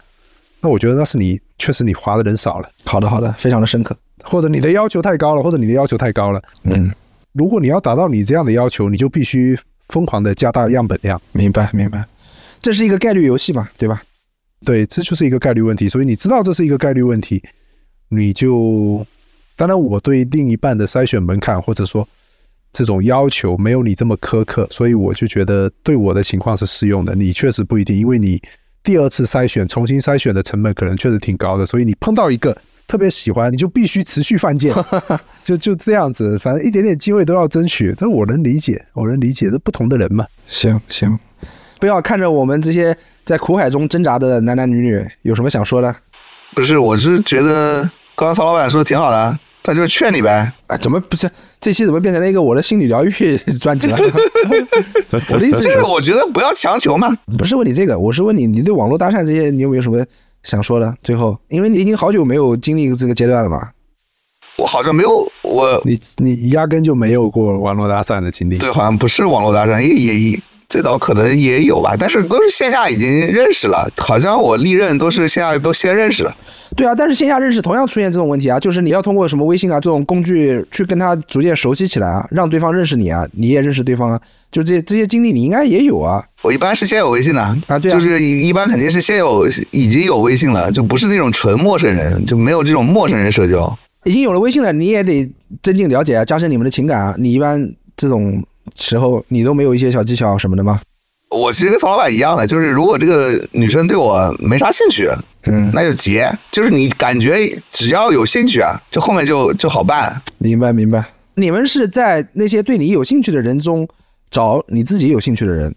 [0.60, 3.96] 那我觉得那是你确实你划的人少了，好的，好的，非常的深刻。
[4.24, 6.42] 或者你的要求太高了，或者你的要求太高了。
[6.64, 6.92] 嗯，
[7.34, 9.58] 如果你要达到你这样的要求，你就必须
[9.90, 11.22] 疯狂的加大样本量。
[11.32, 12.04] 明白，明白。
[12.62, 14.02] 这是一个概率游戏嘛，对吧？
[14.66, 15.88] 对，这就是一个概率问题。
[15.88, 17.42] 所以你知道这是一个概率问题，
[18.10, 19.06] 你就
[19.58, 22.08] 当然我对另一半的筛选门槛或者说
[22.72, 27.16] 这种要求没有你这么苛刻，所以我就觉得对我的情况是适用的。
[27.16, 28.42] 你确实不一定，因为你
[28.84, 32.56] 第二次筛选、重新筛选的成本可能确实挺高的，所以你碰到一个
[32.88, 34.74] 特别喜欢，你就必须持续犯贱，
[35.44, 37.96] 就就这样子，反正一点点机会都要争取。
[37.98, 40.26] 但我能理解，我能理解，这不同的人嘛。
[40.48, 41.18] 行行，
[41.80, 42.96] 不要看着我们这些
[43.26, 45.94] 在苦海中挣扎的男男女女，有什么想说的？
[46.54, 47.82] 不是，我是觉得
[48.16, 49.38] 刚刚曹老板说的挺好的，
[49.68, 50.50] 他就是劝你呗。
[50.68, 53.12] 啊，怎么不是这期怎么变成了一个我的心理疗愈
[53.60, 53.98] 专辑了？
[55.12, 57.14] 我的意思是这个我觉得不要强求嘛。
[57.38, 60.06] 不是问你这个，我是问你，你对网络搭讪这些，你有没有什么
[60.44, 60.96] 想说的？
[61.04, 63.70] 最后，因为你已经好久没有经历这个阶段了嘛。
[64.58, 68.58] 我好像没有，我你你压根就没有过网络搭讪的经历。
[68.58, 70.40] 对好像不是网络搭讪，也也也
[70.70, 76.36] 最早可能也有吧，但是都是线下已经认识了，好像我历任都是线下都先认识了。
[76.76, 86.22] 对啊，但是线下认识同样出现这种问题啊，就是你要通过什么微信啊这种工具去跟他逐渐熟悉起来啊，让对方认识你啊，你也认识对方啊，就这这些经历你应该也有啊。
[86.42, 93.78] 我一般是先有微信的啊对啊就是一一般肯定是先有已经有微信了，就不是那种纯陌生人，就没有这种陌生人社交。
[94.04, 95.30] 已经有了微信了，你也得
[95.64, 97.16] 增进了解啊，加深你们的情感啊。
[97.18, 98.44] 你一般这种
[98.76, 100.82] 时候，你都没有一些小技巧什么的吗？
[101.30, 105.10] 我其实跟曹老板一样的，就是如果这个女生对我没啥兴趣，
[105.44, 106.32] 嗯，那就结。
[106.52, 110.22] 就是你感觉只要有兴趣啊，就后面就就好办。
[110.38, 111.04] 明白明白。
[111.36, 113.88] 你们是在那些对你有兴趣的人中
[114.32, 115.76] 找你自己有兴趣的人？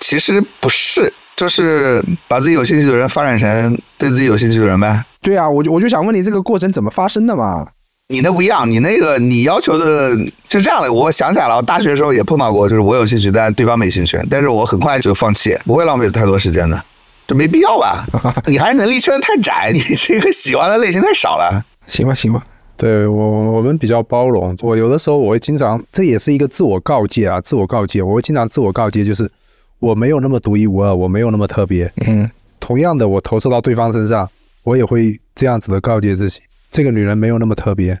[0.00, 5.04] 其实不是，就是把自己有兴趣的人发展成对自己有兴趣的人呗。
[5.20, 7.66] 对啊，我就我就想问你这个过程怎么发生的嘛？
[8.12, 10.10] 你那不一样，你那个你要求的
[10.48, 10.92] 是这样的。
[10.92, 16.84] 我想起来了，我大学的时候也碰到过，就是我有兴趣，但对方没兴趣，但是我很快就放弃，不会浪费太多时间的，
[17.26, 18.06] 这没必要吧？
[18.46, 21.64] 你还是能力圈太窄，你这个喜欢的类型太少了。
[21.88, 22.44] 行吧行吧，
[22.76, 24.54] 对我我们比较包容。
[24.60, 29.30] 我有的时候我会经常，这也是一个自我告诫啊，自我告诫，我会经常自我告诫，就是
[29.78, 31.90] 我没有那么独一无二，我没有那么特别。
[32.06, 34.28] 嗯同样的，我投射到对方身上，
[34.62, 36.38] 我也会这样子的告诫自己：
[36.72, 37.96] 这个女人没有那么特别，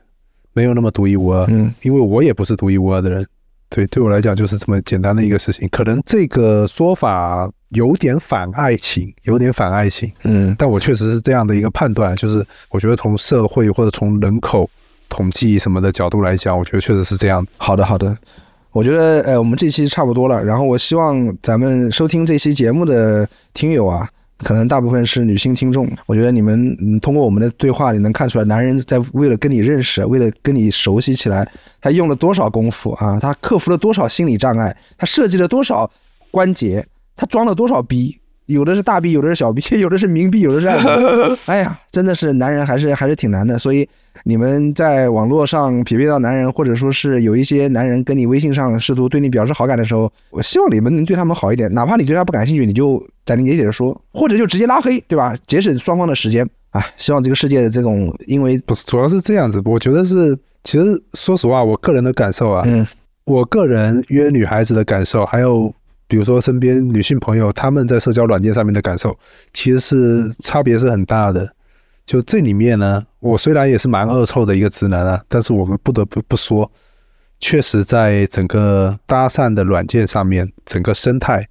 [0.54, 1.46] 没有那么独一无二。
[1.50, 3.24] 嗯因为我也不是独一无二的人。
[3.68, 5.68] 对，对我来讲就是这么简单的一个事情。
[5.70, 14.68] 可能这个说法有点反爱情，有点反爱情，嗯但我确实是这样的一个判断，就是我觉得从社会或者从人口
[15.08, 17.46] 统计什么的角度来讲，我觉得确实是这样。
[17.56, 18.14] 好的好的，
[18.72, 24.06] 我觉得呃我们这期差不多了，然后我希望咱们收听这期节目的听友啊。
[24.42, 31.48] 可能大部分是女性听众，我觉得你们嗯通过我们的对话，你能看出来，男人在为了跟你认识，为了跟你熟悉起来，
[31.80, 35.90] 他用了多少功夫啊，他克服了多少心理障碍，他设计了多少
[36.30, 36.84] 关节，
[37.16, 40.66] 他装了多少逼，有的是大逼，有的是小逼， 有的是明逼，有的是。
[41.46, 43.58] 哎呀，真的是男人还是还是挺难的。
[43.58, 43.88] 所以
[44.24, 55.34] 你们在网络上匹配到男人，或者说是有一些男人跟你微信上试图对你表示好感的时候，我希望你们能对他们好一点，哪怕你对他不感兴趣，你就斩钉截铁的说，或者就直接拉黑，对吧？
[55.46, 56.48] 节省双方的时间。
[56.70, 59.60] 啊，希望这个世界的这种，因为不是，主要是这样子。
[59.66, 60.34] 我觉得是，
[60.64, 62.86] 其实说实话，我个人的感受啊，嗯
[63.24, 65.72] 我个人约女孩子的感受，还有
[66.12, 69.18] 比如说身边女性朋友她们在社交软件上面的感受，
[69.54, 71.50] 其实是差别是很大的。
[72.04, 76.70] 就这里面呢，我虽然也是蛮恶臭的一个直男啊，但是我们不得不不说，
[77.40, 81.48] 确实在整个搭讪的软件上面，整个生态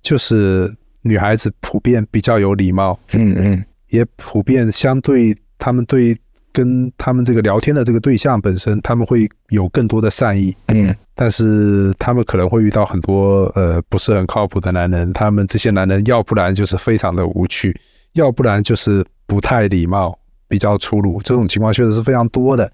[0.00, 0.72] 就是
[1.02, 6.16] 女孩子普遍比较有礼貌，嗯嗯也普遍相对他们对
[6.58, 17.72] 跟他们这个聊天的这个对象本身，他们会有更多的善意，嗯但是他们可能会遇到很多呃不是很靠谱的男人，他们这些男人要不然就是非常的无趣，
[18.14, 22.68] 要不然就是不太礼貌，比较粗鲁，这种情况确实是非常多的，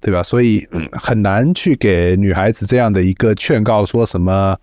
[0.00, 0.20] 对吧？
[0.20, 4.58] 所以、嗯很难去给女孩子这样的一个劝告，说什么，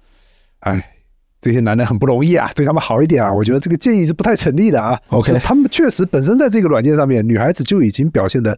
[0.60, 0.92] 哎。
[1.46, 3.32] 这些男人很不容易啊，对他们好一点啊！
[3.32, 5.00] 我觉得这个建议是不太成立的啊。
[5.10, 8.58] OK 他们确实本身在这个软件上面，女孩子就已经表现的，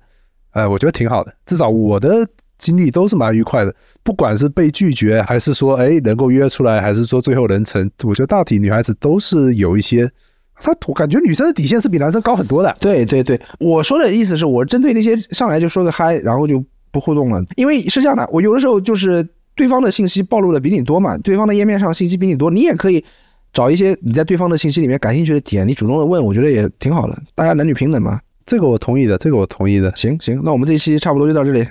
[0.54, 1.34] 呃，我觉得挺好的。
[1.46, 2.26] 至少我的
[2.58, 10.10] 经历都是蛮愉快的，不管是被拒绝，还是说哎能够约出来，还是说最后能成，我觉得大体女孩子都是有一些，
[10.56, 12.74] 她我感觉女生的底线是比男生高很多的。
[12.80, 19.28] 对对对，我说的意思是我针对那些上来就说个嗨，然后就不互动了，因为是这样的，我有的时候就是
[19.58, 23.04] 对方的信息暴露的比你多嘛，对方的页面上信息比你多，你也可以
[23.52, 28.22] 找一些你在对方的信息里面感兴趣的点，你主动的问，我觉得也挺好的，大家男女平等嘛。
[28.46, 29.94] 这个我同意的，这个我同意的。
[29.96, 31.68] 行行，那我们这一期差不多就到这里，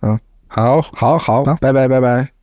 [0.00, 2.41] 好，好好好，拜拜拜拜。